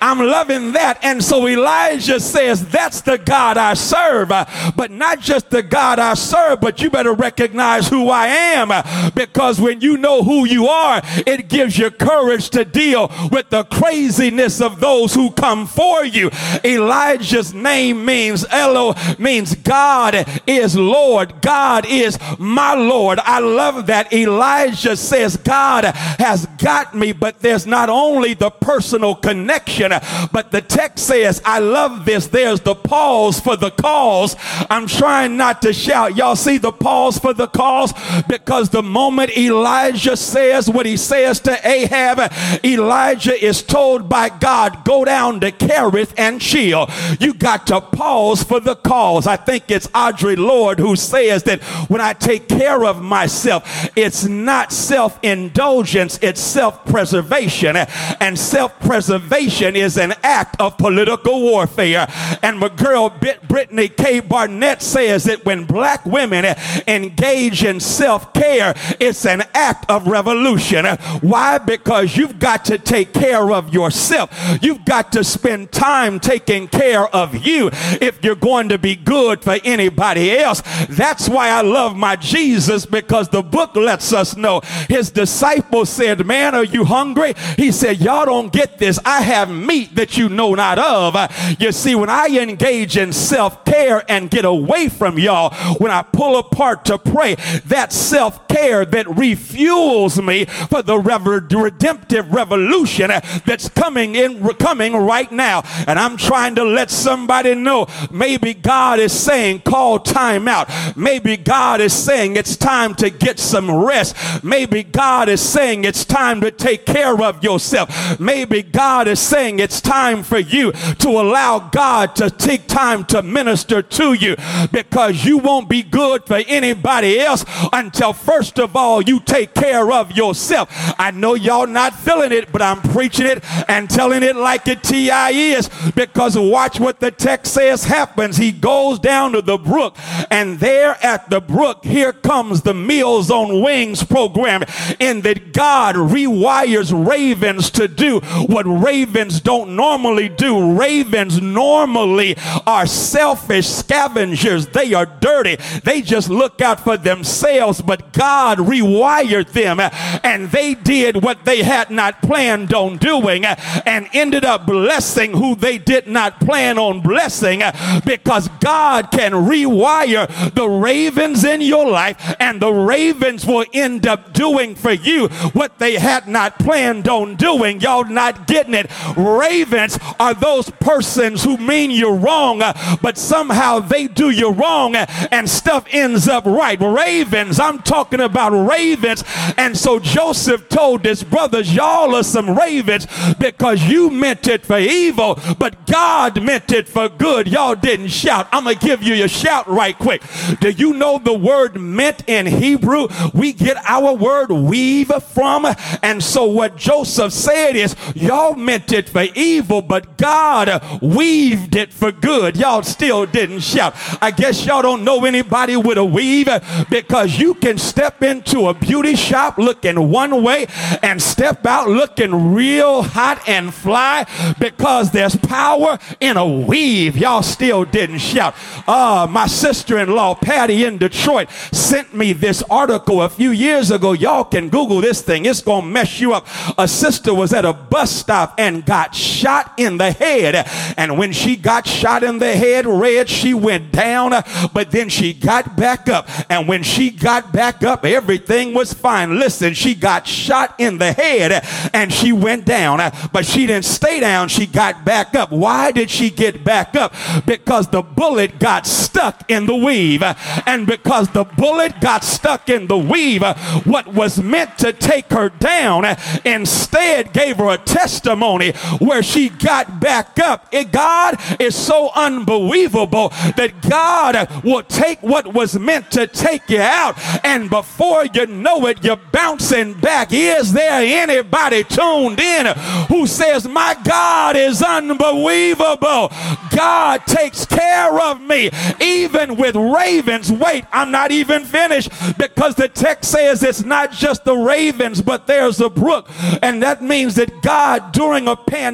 I'm 0.01 0.17
loving 0.17 0.71
that. 0.71 0.97
And 1.03 1.23
so 1.23 1.47
Elijah 1.47 2.19
says, 2.19 2.67
That's 2.67 3.01
the 3.01 3.19
God 3.19 3.57
I 3.57 3.75
serve. 3.75 4.31
Uh, 4.31 4.45
but 4.75 4.89
not 4.89 5.19
just 5.19 5.51
the 5.51 5.61
God 5.61 5.99
I 5.99 6.15
serve, 6.15 6.59
but 6.59 6.81
you 6.81 6.89
better 6.89 7.13
recognize 7.13 7.87
who 7.87 8.09
I 8.09 8.27
am. 8.27 8.71
Uh, 8.71 9.11
because 9.11 9.61
when 9.61 9.81
you 9.81 9.97
know 9.97 10.23
who 10.23 10.45
you 10.45 10.67
are, 10.67 11.01
it 11.27 11.49
gives 11.49 11.77
you 11.77 11.91
courage 11.91 12.49
to 12.51 12.65
deal 12.65 13.11
with 13.31 13.49
the 13.49 13.63
craziness 13.65 14.59
of 14.59 14.79
those 14.79 15.13
who 15.13 15.29
come 15.29 15.67
for 15.67 16.03
you. 16.03 16.31
Elijah's 16.65 17.53
name 17.53 18.03
means 18.03 18.43
Elo, 18.49 18.95
means 19.19 19.53
God 19.53 20.25
is 20.47 20.75
Lord. 20.75 21.41
God 21.41 21.85
is 21.85 22.17
my 22.39 22.73
Lord. 22.73 23.19
I 23.19 23.39
love 23.39 23.85
that. 23.85 24.11
Elijah 24.11 24.97
says, 24.97 25.37
God 25.37 25.85
has 25.85 26.47
got 26.57 26.95
me, 26.95 27.11
but 27.11 27.39
there's 27.39 27.67
not 27.67 27.89
only 27.89 28.33
the 28.33 28.49
personal 28.49 29.13
connection 29.13 29.90
but 30.31 30.51
the 30.51 30.61
text 30.61 31.07
says, 31.07 31.41
I 31.45 31.59
love 31.59 32.05
this. 32.05 32.27
There's 32.27 32.61
the 32.61 32.75
pause 32.75 33.39
for 33.39 33.55
the 33.55 33.71
cause. 33.71 34.35
I'm 34.69 34.87
trying 34.87 35.37
not 35.37 35.61
to 35.63 35.73
shout. 35.73 36.15
Y'all 36.15 36.35
see 36.35 36.57
the 36.57 36.71
pause 36.71 37.17
for 37.19 37.33
the 37.33 37.47
cause? 37.47 37.93
Because 38.27 38.69
the 38.69 38.83
moment 38.83 39.37
Elijah 39.37 40.17
says 40.17 40.69
what 40.69 40.85
he 40.85 40.97
says 40.97 41.39
to 41.41 41.67
Ahab, 41.67 42.31
Elijah 42.63 43.43
is 43.43 43.63
told 43.63 44.09
by 44.09 44.29
God, 44.29 44.83
go 44.85 45.05
down 45.05 45.39
to 45.41 45.51
Kerith 45.51 46.13
and 46.17 46.41
chill. 46.41 46.89
You 47.19 47.33
got 47.33 47.67
to 47.67 47.81
pause 47.81 48.43
for 48.43 48.59
the 48.59 48.75
cause. 48.75 49.27
I 49.27 49.35
think 49.37 49.69
it's 49.69 49.87
Audre 49.87 50.37
Lorde 50.37 50.79
who 50.79 50.95
says 50.95 51.43
that 51.43 51.61
when 51.89 52.01
I 52.01 52.13
take 52.13 52.47
care 52.47 52.85
of 52.85 53.01
myself, 53.01 53.89
it's 53.95 54.25
not 54.25 54.71
self 54.71 55.19
indulgence, 55.23 56.19
it's 56.21 56.41
self 56.41 56.85
preservation. 56.85 57.75
And 57.75 58.37
self 58.37 58.79
preservation 58.79 59.75
is 59.81 59.97
an 59.97 60.13
act 60.23 60.59
of 60.59 60.77
political 60.77 61.41
warfare. 61.41 62.07
And 62.41 62.59
my 62.59 62.69
girl 62.69 63.09
Brittany 63.09 63.89
K. 63.89 64.19
Barnett 64.19 64.81
says 64.81 65.25
that 65.25 65.45
when 65.45 65.65
black 65.65 66.05
women 66.05 66.45
engage 66.87 67.63
in 67.63 67.79
self 67.79 68.33
care, 68.33 68.73
it's 68.99 69.25
an 69.25 69.43
act 69.53 69.89
of 69.89 70.07
revolution. 70.07 70.85
Why? 71.21 71.57
Because 71.57 72.15
you've 72.15 72.39
got 72.39 72.65
to 72.65 72.77
take 72.77 73.13
care 73.13 73.51
of 73.51 73.73
yourself. 73.73 74.31
You've 74.61 74.85
got 74.85 75.11
to 75.13 75.23
spend 75.23 75.71
time 75.71 76.19
taking 76.19 76.67
care 76.67 77.07
of 77.07 77.45
you 77.45 77.69
if 77.99 78.23
you're 78.23 78.35
going 78.35 78.69
to 78.69 78.77
be 78.77 78.95
good 78.95 79.43
for 79.43 79.57
anybody 79.63 80.31
else. 80.37 80.61
That's 80.89 81.27
why 81.27 81.49
I 81.49 81.61
love 81.61 81.95
my 81.95 82.15
Jesus 82.15 82.85
because 82.85 83.29
the 83.29 83.41
book 83.41 83.75
lets 83.75 84.13
us 84.13 84.35
know 84.35 84.61
his 84.89 85.11
disciples 85.11 85.89
said, 85.89 86.25
Man, 86.25 86.55
are 86.55 86.63
you 86.63 86.85
hungry? 86.85 87.33
He 87.57 87.71
said, 87.71 87.99
Y'all 87.99 88.25
don't 88.25 88.51
get 88.51 88.77
this. 88.77 88.99
I 89.05 89.21
have 89.21 89.49
meat 89.71 89.95
that 89.95 90.17
you 90.17 90.27
know 90.27 90.53
not 90.53 90.77
of. 90.77 91.15
You 91.59 91.71
see, 91.71 91.95
when 91.95 92.09
I 92.09 92.27
engage 92.27 92.97
in 92.97 93.13
self 93.13 93.63
care 93.65 94.03
and 94.09 94.29
get 94.29 94.45
away 94.45 94.89
from 94.89 95.17
y'all, 95.17 95.53
when 95.75 95.91
I 95.91 96.01
pull 96.01 96.37
apart 96.37 96.85
to 96.85 96.97
pray, 96.97 97.35
that 97.65 97.93
self 97.93 98.47
care 98.47 98.85
that 98.85 99.05
refuels 99.05 100.23
me 100.23 100.45
for 100.45 100.81
the 100.81 100.97
redemptive 100.97 102.33
revolution 102.33 103.11
that's 103.45 103.69
coming 103.69 104.15
in, 104.15 104.47
coming 104.55 104.93
right 104.95 105.31
now. 105.31 105.63
And 105.87 105.97
I'm 105.97 106.17
trying 106.17 106.55
to 106.55 106.63
let 106.63 106.91
somebody 106.91 107.55
know 107.55 107.87
maybe 108.11 108.53
God 108.53 108.99
is 108.99 109.13
saying, 109.13 109.61
call 109.61 109.99
time 109.99 110.47
out. 110.47 110.69
Maybe 110.97 111.37
God 111.37 111.79
is 111.81 111.93
saying 111.93 112.35
it's 112.35 112.57
time 112.57 112.93
to 112.95 113.09
get 113.09 113.39
some 113.39 113.71
rest. 113.71 114.43
Maybe 114.43 114.83
God 114.83 115.29
is 115.29 115.41
saying 115.41 115.85
it's 115.85 116.03
time 116.03 116.41
to 116.41 116.51
take 116.51 116.85
care 116.85 117.21
of 117.23 117.43
yourself. 117.43 118.19
Maybe 118.19 118.61
God 118.63 119.07
is 119.07 119.19
saying 119.19 119.60
it's 119.61 119.79
time 119.79 120.23
for 120.23 120.39
you 120.39 120.71
to 120.71 121.09
allow 121.09 121.59
God 121.59 122.15
to 122.15 122.29
take 122.29 122.67
time 122.67 123.05
to 123.05 123.21
minister 123.21 123.81
to 123.81 124.13
you 124.13 124.35
because 124.71 125.23
you 125.23 125.37
won't 125.37 125.69
be 125.69 125.83
good 125.83 126.25
for 126.25 126.41
anybody 126.47 127.19
else 127.19 127.45
until 127.71 128.13
first 128.13 128.59
of 128.59 128.75
all 128.75 129.01
you 129.01 129.19
take 129.19 129.53
care 129.53 129.91
of 129.91 130.11
yourself. 130.11 130.69
I 130.97 131.11
know 131.11 131.35
y'all 131.35 131.67
not 131.67 131.93
feeling 131.93 132.31
it, 132.31 132.51
but 132.51 132.61
I'm 132.61 132.81
preaching 132.81 133.27
it 133.27 133.43
and 133.69 133.89
telling 133.89 134.23
it 134.23 134.35
like 134.35 134.67
it 134.67 134.83
TI 134.83 135.53
is 135.53 135.69
because 135.95 136.37
watch 136.37 136.79
what 136.79 136.99
the 136.99 137.11
text 137.11 137.53
says 137.53 137.83
happens. 137.83 138.37
He 138.37 138.51
goes 138.51 138.97
down 138.97 139.33
to 139.33 139.41
the 139.41 139.57
brook 139.57 139.95
and 140.31 140.59
there 140.59 140.97
at 141.03 141.29
the 141.29 141.39
brook, 141.39 141.85
here 141.85 142.13
comes 142.13 142.61
the 142.61 142.73
Meals 142.73 143.29
on 143.29 143.61
Wings 143.61 144.03
program 144.03 144.63
in 144.99 145.21
that 145.21 145.53
God 145.53 145.95
rewires 145.95 146.91
ravens 147.07 147.69
to 147.71 147.87
do 147.87 148.19
what 148.47 148.65
ravens 148.65 149.39
don't 149.39 149.50
normally 149.59 150.29
do. 150.29 150.77
Ravens 150.77 151.41
normally 151.41 152.35
are 152.65 152.85
selfish 152.85 153.67
scavengers. 153.67 154.67
They 154.67 154.93
are 154.93 155.05
dirty. 155.05 155.57
They 155.83 156.01
just 156.01 156.29
look 156.29 156.61
out 156.61 156.79
for 156.79 156.97
themselves, 156.97 157.81
but 157.81 158.13
God 158.13 158.57
rewired 158.59 159.51
them 159.51 159.79
and 160.23 160.51
they 160.51 160.73
did 160.73 161.23
what 161.23 161.45
they 161.45 161.63
had 161.63 161.89
not 161.89 162.21
planned 162.21 162.73
on 162.73 162.97
doing 162.97 163.45
and 163.45 164.07
ended 164.13 164.45
up 164.45 164.65
blessing 164.65 165.33
who 165.33 165.55
they 165.55 165.77
did 165.77 166.07
not 166.07 166.39
plan 166.39 166.77
on 166.77 167.01
blessing 167.01 167.61
because 168.05 168.47
God 168.59 169.11
can 169.11 169.31
rewire 169.33 170.27
the 170.53 170.67
ravens 170.67 171.43
in 171.43 171.61
your 171.61 171.89
life 171.89 172.35
and 172.39 172.61
the 172.61 172.71
ravens 172.71 173.45
will 173.45 173.65
end 173.73 174.07
up 174.07 174.33
doing 174.33 174.75
for 174.75 174.91
you 174.91 175.27
what 175.53 175.79
they 175.79 175.95
had 175.95 176.27
not 176.27 176.59
planned 176.59 177.07
on 177.07 177.35
doing. 177.35 177.79
Y'all 177.81 178.05
not 178.05 178.47
getting 178.47 178.73
it. 178.73 178.89
Ravens 179.39 179.97
are 180.19 180.33
those 180.33 180.69
persons 180.69 181.43
who 181.43 181.57
mean 181.57 181.91
you 181.91 182.11
wrong, 182.11 182.61
uh, 182.61 182.73
but 183.01 183.17
somehow 183.17 183.79
they 183.79 184.07
do 184.07 184.29
you 184.29 184.51
wrong 184.51 184.95
uh, 184.95 185.05
and 185.31 185.49
stuff 185.49 185.85
ends 185.91 186.27
up 186.27 186.45
right. 186.45 186.79
Ravens, 186.79 187.59
I'm 187.59 187.79
talking 187.79 188.19
about 188.19 188.49
ravens. 188.51 189.23
And 189.57 189.77
so 189.77 189.99
Joseph 189.99 190.69
told 190.69 191.05
his 191.05 191.23
brothers, 191.23 191.73
Y'all 191.73 192.15
are 192.15 192.23
some 192.23 192.57
ravens 192.57 193.07
because 193.39 193.83
you 193.83 194.09
meant 194.09 194.47
it 194.47 194.65
for 194.65 194.79
evil, 194.79 195.39
but 195.57 195.85
God 195.85 196.41
meant 196.43 196.71
it 196.71 196.87
for 196.87 197.09
good. 197.09 197.47
Y'all 197.47 197.75
didn't 197.75 198.09
shout. 198.09 198.47
I'm 198.51 198.63
going 198.63 198.77
to 198.77 198.85
give 198.85 199.03
you 199.03 199.23
a 199.23 199.27
shout 199.27 199.67
right 199.67 199.97
quick. 199.97 200.21
Do 200.59 200.69
you 200.69 200.93
know 200.93 201.17
the 201.17 201.33
word 201.33 201.79
meant 201.79 202.23
in 202.27 202.45
Hebrew? 202.45 203.07
We 203.33 203.53
get 203.53 203.77
our 203.87 204.13
word 204.13 204.51
weave 204.51 205.11
from. 205.33 205.67
And 206.01 206.23
so 206.23 206.45
what 206.45 206.75
Joseph 206.75 207.33
said 207.33 207.75
is, 207.75 207.95
Y'all 208.15 208.55
meant 208.55 208.91
it 208.91 209.09
for 209.09 209.20
evil, 209.35 209.81
but 209.81 210.17
God 210.17 211.01
weaved 211.01 211.75
it 211.75 211.93
for 211.93 212.11
good. 212.11 212.57
Y'all 212.57 212.83
still 212.83 213.25
didn't 213.25 213.61
shout. 213.61 213.95
I 214.21 214.31
guess 214.31 214.65
y'all 214.65 214.81
don't 214.81 215.03
know 215.03 215.25
anybody 215.25 215.77
with 215.77 215.97
a 215.97 216.05
weave 216.05 216.49
because 216.89 217.39
you 217.39 217.53
can 217.55 217.77
step 217.77 218.23
into 218.23 218.67
a 218.67 218.73
beauty 218.73 219.15
shop 219.15 219.57
looking 219.57 220.09
one 220.09 220.43
way 220.43 220.67
and 221.01 221.21
step 221.21 221.65
out 221.65 221.89
looking 221.89 222.53
real 222.53 223.03
hot 223.03 223.41
and 223.47 223.73
fly 223.73 224.25
because 224.59 225.11
there's 225.11 225.35
power 225.35 225.97
in 226.19 226.37
a 226.37 226.47
weave. 226.47 227.17
Y'all 227.17 227.43
still 227.43 227.85
didn't 227.85 228.19
shout. 228.19 228.55
Uh, 228.87 229.27
my 229.29 229.47
sister 229.47 229.97
in 229.97 230.09
law, 230.09 230.35
Patty 230.35 230.85
in 230.85 230.97
Detroit, 230.97 231.49
sent 231.71 232.13
me 232.13 232.33
this 232.33 232.63
article 232.69 233.21
a 233.21 233.29
few 233.29 233.51
years 233.51 233.91
ago. 233.91 234.13
Y'all 234.13 234.43
can 234.43 234.69
Google 234.69 235.01
this 235.01 235.21
thing, 235.21 235.45
it's 235.45 235.61
going 235.61 235.83
to 235.83 235.87
mess 235.87 236.19
you 236.19 236.33
up. 236.33 236.47
A 236.77 236.87
sister 236.87 237.33
was 237.33 237.53
at 237.53 237.65
a 237.65 237.73
bus 237.73 238.11
stop 238.11 238.55
and 238.57 238.85
got 238.85 239.10
shot 239.13 239.73
in 239.77 239.97
the 239.97 240.11
head. 240.11 240.67
And 240.97 241.17
when 241.17 241.31
she 241.31 241.55
got 241.55 241.87
shot 241.87 242.23
in 242.23 242.39
the 242.39 242.55
head, 242.55 242.85
red, 242.85 243.29
she 243.29 243.53
went 243.53 243.91
down, 243.91 244.31
but 244.73 244.91
then 244.91 245.09
she 245.09 245.33
got 245.33 245.75
back 245.75 246.09
up. 246.09 246.29
And 246.49 246.67
when 246.67 246.83
she 246.83 247.09
got 247.09 247.51
back 247.51 247.83
up, 247.83 248.05
everything 248.05 248.73
was 248.73 248.93
fine. 248.93 249.39
Listen, 249.39 249.73
she 249.73 249.95
got 249.95 250.27
shot 250.27 250.75
in 250.77 250.97
the 250.97 251.13
head 251.13 251.65
and 251.93 252.11
she 252.11 252.31
went 252.31 252.65
down, 252.65 252.99
but 253.31 253.45
she 253.45 253.67
didn't 253.67 253.85
stay 253.85 254.19
down. 254.19 254.47
She 254.47 254.65
got 254.65 255.05
back 255.05 255.35
up. 255.35 255.51
Why 255.51 255.91
did 255.91 256.09
she 256.09 256.29
get 256.29 256.63
back 256.63 256.95
up? 256.95 257.13
Because 257.45 257.87
the 257.87 258.01
bullet 258.01 258.59
got 258.59 258.85
stuck 258.85 259.49
in 259.49 259.65
the 259.65 259.75
weave. 259.75 260.23
And 260.65 260.85
because 260.87 261.29
the 261.29 261.43
bullet 261.43 261.99
got 262.01 262.23
stuck 262.23 262.69
in 262.69 262.87
the 262.87 262.97
weave, 262.97 263.43
what 263.85 264.07
was 264.07 264.41
meant 264.41 264.77
to 264.79 264.93
take 264.93 265.29
her 265.31 265.49
down 265.49 266.05
instead 266.45 267.33
gave 267.33 267.57
her 267.57 267.69
a 267.69 267.77
testimony 267.77 268.73
where 269.01 269.23
she 269.23 269.49
got 269.49 269.99
back 269.99 270.39
up. 270.39 270.67
It, 270.71 270.91
God 270.91 271.37
is 271.59 271.75
so 271.75 272.11
unbelievable 272.15 273.29
that 273.57 273.73
God 273.81 274.63
will 274.63 274.83
take 274.83 275.21
what 275.21 275.53
was 275.53 275.77
meant 275.77 276.11
to 276.11 276.27
take 276.27 276.69
you 276.69 276.81
out, 276.81 277.15
and 277.43 277.69
before 277.69 278.25
you 278.25 278.45
know 278.45 278.85
it, 278.87 279.03
you're 279.03 279.19
bouncing 279.31 279.93
back. 279.95 280.31
Is 280.31 280.73
there 280.73 281.01
anybody 281.01 281.83
tuned 281.83 282.39
in 282.39 282.67
who 283.07 283.25
says, 283.27 283.67
My 283.67 283.95
God 284.03 284.55
is 284.55 284.81
unbelievable? 284.81 286.31
God 286.75 287.25
takes 287.25 287.65
care 287.65 288.19
of 288.19 288.41
me, 288.41 288.69
even 289.01 289.57
with 289.57 289.75
ravens. 289.75 290.51
Wait, 290.51 290.85
I'm 290.91 291.11
not 291.11 291.31
even 291.31 291.65
finished 291.65 292.09
because 292.37 292.75
the 292.75 292.87
text 292.87 293.31
says 293.31 293.63
it's 293.63 293.83
not 293.83 294.11
just 294.11 294.45
the 294.45 294.55
ravens, 294.55 295.21
but 295.21 295.47
there's 295.47 295.79
a 295.81 295.89
brook. 295.89 296.29
And 296.61 296.81
that 296.83 297.01
means 297.01 297.35
that 297.35 297.61
God, 297.61 298.11
during 298.11 298.47
a 298.47 298.55
pandemic, 298.55 298.90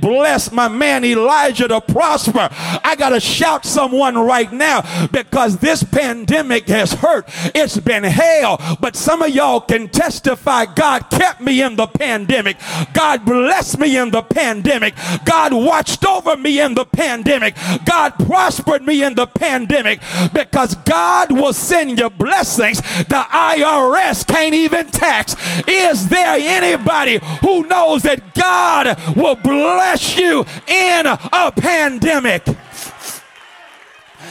blessed 0.00 0.52
my 0.52 0.68
man 0.68 1.04
Elijah 1.04 1.68
to 1.68 1.80
prosper. 1.80 2.48
I 2.50 2.94
got 2.96 3.10
to 3.10 3.20
shout 3.20 3.64
someone 3.64 4.16
right 4.16 4.52
now 4.52 4.82
because 5.08 5.58
this 5.58 5.82
pandemic 5.82 6.68
has 6.68 6.92
hurt. 6.92 7.28
It's 7.54 7.78
been 7.78 8.04
hell. 8.04 8.60
But 8.80 8.96
some 8.96 9.22
of 9.22 9.30
y'all 9.30 9.60
can 9.60 9.88
testify 9.88 10.66
God 10.66 11.10
kept 11.10 11.40
me 11.40 11.62
in 11.62 11.76
the 11.76 11.86
pandemic. 11.86 12.56
God 12.92 13.24
blessed 13.24 13.78
me 13.78 13.96
in 13.96 14.10
the 14.10 14.22
pandemic. 14.22 14.94
God 15.24 15.52
watched 15.52 16.04
over 16.04 16.36
me 16.36 16.60
in 16.60 16.74
the 16.74 16.84
pandemic. 16.84 17.54
God 17.84 18.12
prospered 18.26 18.82
me 18.82 19.02
in 19.02 19.14
the 19.14 19.26
pandemic 19.26 20.00
because 20.32 20.74
God 20.76 21.32
will 21.32 21.52
send 21.52 21.98
you 21.98 22.10
blessings 22.10 22.80
the 22.80 23.24
IRS 23.30 24.26
can't 24.26 24.54
even 24.54 24.86
tax. 24.86 25.34
Is 25.66 26.08
there 26.08 26.36
anybody 26.38 27.20
who 27.40 27.66
knows 27.66 28.02
that 28.02 28.34
God 28.34 28.98
will 29.24 29.34
bless 29.36 30.18
you 30.18 30.44
in 30.66 31.06
a 31.06 31.52
pandemic? 31.56 32.46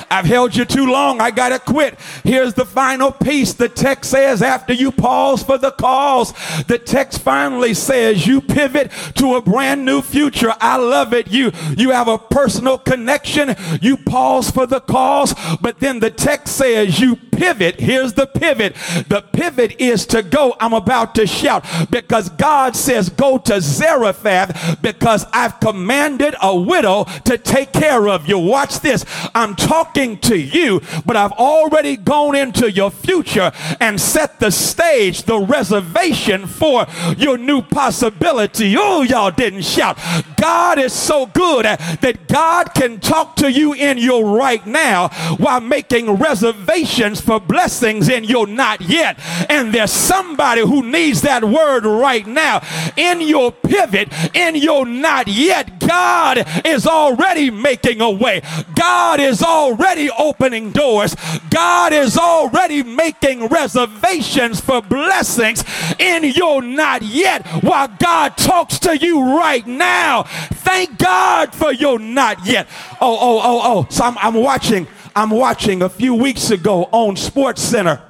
I've 0.10 0.26
held 0.26 0.56
you 0.56 0.66
too 0.66 0.86
long. 0.86 1.22
I 1.22 1.32
got 1.32 1.50
to 1.50 1.60
quit. 1.60 2.00
Here's 2.24 2.54
the 2.54 2.66
final 2.66 3.12
piece. 3.12 3.54
The 3.54 3.70
text 3.70 4.12
says, 4.12 4.44
after 4.44 4.72
you 4.72 4.92
pause 4.92 5.42
for 5.42 5.58
the 5.58 5.72
cause, 5.72 6.34
the 6.68 6.78
text 6.78 7.22
finally 7.22 7.74
says, 7.74 8.28
you 8.28 8.42
pivot 8.42 8.92
to 9.16 9.36
a 9.36 9.42
brand 9.42 9.86
new 9.86 10.02
future. 10.02 10.54
I 10.60 10.78
love 10.78 11.14
it. 11.14 11.32
You, 11.32 11.52
you 11.78 11.90
have 11.92 12.08
a 12.08 12.20
personal 12.20 12.78
connection. 12.78 13.56
You 13.82 13.98
pause 13.98 14.52
for 14.52 14.68
the 14.68 14.82
cause, 14.82 15.34
but 15.62 15.80
then 15.80 16.00
the 16.00 16.12
text 16.12 16.56
says, 16.58 17.00
you 17.00 17.16
pivot. 17.36 17.80
Here's 17.80 18.14
the 18.14 18.28
pivot. 18.28 18.76
The 19.08 19.24
pivot 19.32 19.80
is 19.80 20.06
to 20.08 20.24
go. 20.24 20.56
I'm 20.60 20.74
about 20.74 21.16
to 21.16 21.28
shout 21.28 21.66
because 21.90 22.30
God 22.30 22.76
says, 22.76 23.10
go 23.10 23.38
to 23.40 23.62
Zarephath 23.62 24.82
because 24.82 25.26
I've 25.34 25.60
commanded 25.60 26.36
a 26.42 26.56
widow 26.56 27.06
to 27.26 27.38
take 27.38 27.74
care 27.74 28.08
of 28.08 28.28
you. 28.28 28.38
Watch 28.38 28.80
this. 28.80 29.06
I'm 29.36 29.56
talking 29.56 30.18
to 30.20 30.38
you, 30.38 30.82
but 31.06 31.16
I've 31.16 31.32
already 31.34 31.98
gone 31.98 32.36
into 32.36 32.72
your 32.72 32.92
future 32.92 33.52
and 33.80 34.00
set 34.00 34.40
the 34.40 34.52
stage, 34.52 35.24
the 35.24 35.40
reservation 35.40 36.48
for 36.48 36.86
your 37.18 37.38
new 37.38 37.62
possibility. 37.62 38.76
Oh, 38.78 39.02
y'all 39.02 39.32
didn't 39.32 39.64
shout. 39.64 39.98
God 40.38 40.80
is 40.80 40.94
so 40.94 41.26
good 41.26 41.66
that 41.66 42.28
God 42.28 42.74
can 42.74 43.00
talk 43.00 43.36
to 43.38 43.52
you 43.52 43.74
in 43.74 43.98
your 43.98 44.36
right 44.38 44.66
now 44.66 45.10
while 45.38 45.62
making 45.62 46.12
reservations 46.12 47.22
for 47.24 47.40
blessings 47.40 48.10
in 48.10 48.24
your 48.24 48.48
not 48.48 48.82
yet. 48.82 49.20
And 49.50 49.74
there's 49.74 49.92
somebody 49.92 50.62
who 50.62 50.84
needs 50.84 51.22
that 51.22 51.44
word 51.44 51.86
right 51.86 52.26
now. 52.26 52.62
In 52.98 53.22
your 53.22 53.52
pivot, 53.52 54.14
in 54.36 54.56
your 54.56 54.86
not 54.86 55.28
yet, 55.28 55.80
God 55.80 56.46
is 56.66 56.86
already 56.86 57.50
making 57.50 58.02
a 58.02 58.12
way. 58.12 58.42
God 58.76 59.20
is 59.20 59.42
already 59.42 60.10
opening 60.12 60.72
doors. 60.72 61.16
God 61.50 61.94
is 61.94 62.18
already 62.18 62.84
making 62.84 63.48
reservations 63.48 64.60
for 64.60 64.82
blessings 64.82 65.64
in 66.00 66.24
your 66.24 66.62
not 66.62 67.02
yet 67.02 67.46
while 67.64 67.88
God 67.88 68.38
talks 68.38 68.80
to 68.80 68.98
you 68.98 69.38
right 69.38 69.66
now. 69.66 70.24
Thank 70.24 70.98
God 70.98 71.54
for 71.54 71.72
your 71.72 72.00
not 72.00 72.46
yet. 72.46 72.68
Oh, 73.02 73.18
oh, 73.20 73.42
oh, 73.44 73.62
oh. 73.64 73.88
So 73.90 74.04
I'm, 74.04 74.18
I'm 74.18 74.36
watching 74.36 74.88
I'm 75.16 75.30
watching 75.30 75.84
a 75.84 75.90
few 75.90 76.16
weeks 76.16 76.50
ago 76.50 76.90
on 76.92 77.16
Sports 77.16 77.62
Center, 77.62 78.02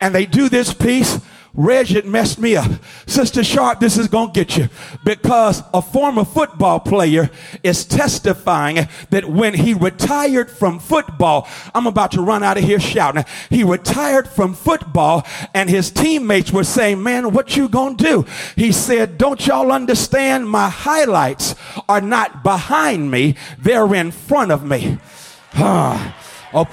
and 0.00 0.14
they 0.14 0.26
do 0.26 0.48
this 0.48 0.72
piece. 0.72 1.20
Reg, 1.54 1.92
it 1.92 2.06
messed 2.06 2.38
me 2.38 2.56
up. 2.56 2.70
Sister 3.06 3.44
Sharp, 3.44 3.78
this 3.78 3.98
is 3.98 4.08
going 4.08 4.28
to 4.28 4.32
get 4.32 4.56
you 4.56 4.70
because 5.04 5.62
a 5.74 5.82
former 5.82 6.24
football 6.24 6.80
player 6.80 7.30
is 7.62 7.84
testifying 7.84 8.88
that 9.10 9.26
when 9.26 9.52
he 9.52 9.74
retired 9.74 10.50
from 10.50 10.78
football, 10.78 11.46
I'm 11.74 11.86
about 11.86 12.12
to 12.12 12.22
run 12.22 12.42
out 12.42 12.56
of 12.56 12.64
here 12.64 12.80
shouting. 12.80 13.24
He 13.50 13.64
retired 13.64 14.28
from 14.28 14.54
football 14.54 15.26
and 15.52 15.68
his 15.68 15.90
teammates 15.90 16.52
were 16.52 16.64
saying, 16.64 17.02
man, 17.02 17.34
what 17.34 17.54
you 17.54 17.68
going 17.68 17.98
to 17.98 18.04
do? 18.04 18.26
He 18.56 18.72
said, 18.72 19.18
don't 19.18 19.46
y'all 19.46 19.72
understand 19.72 20.48
my 20.48 20.70
highlights 20.70 21.54
are 21.86 22.00
not 22.00 22.42
behind 22.42 23.10
me. 23.10 23.34
They're 23.58 23.94
in 23.94 24.10
front 24.10 24.52
of 24.52 24.64
me. 24.64 24.98
Ah. 25.54 26.16
Oh, 26.54 26.66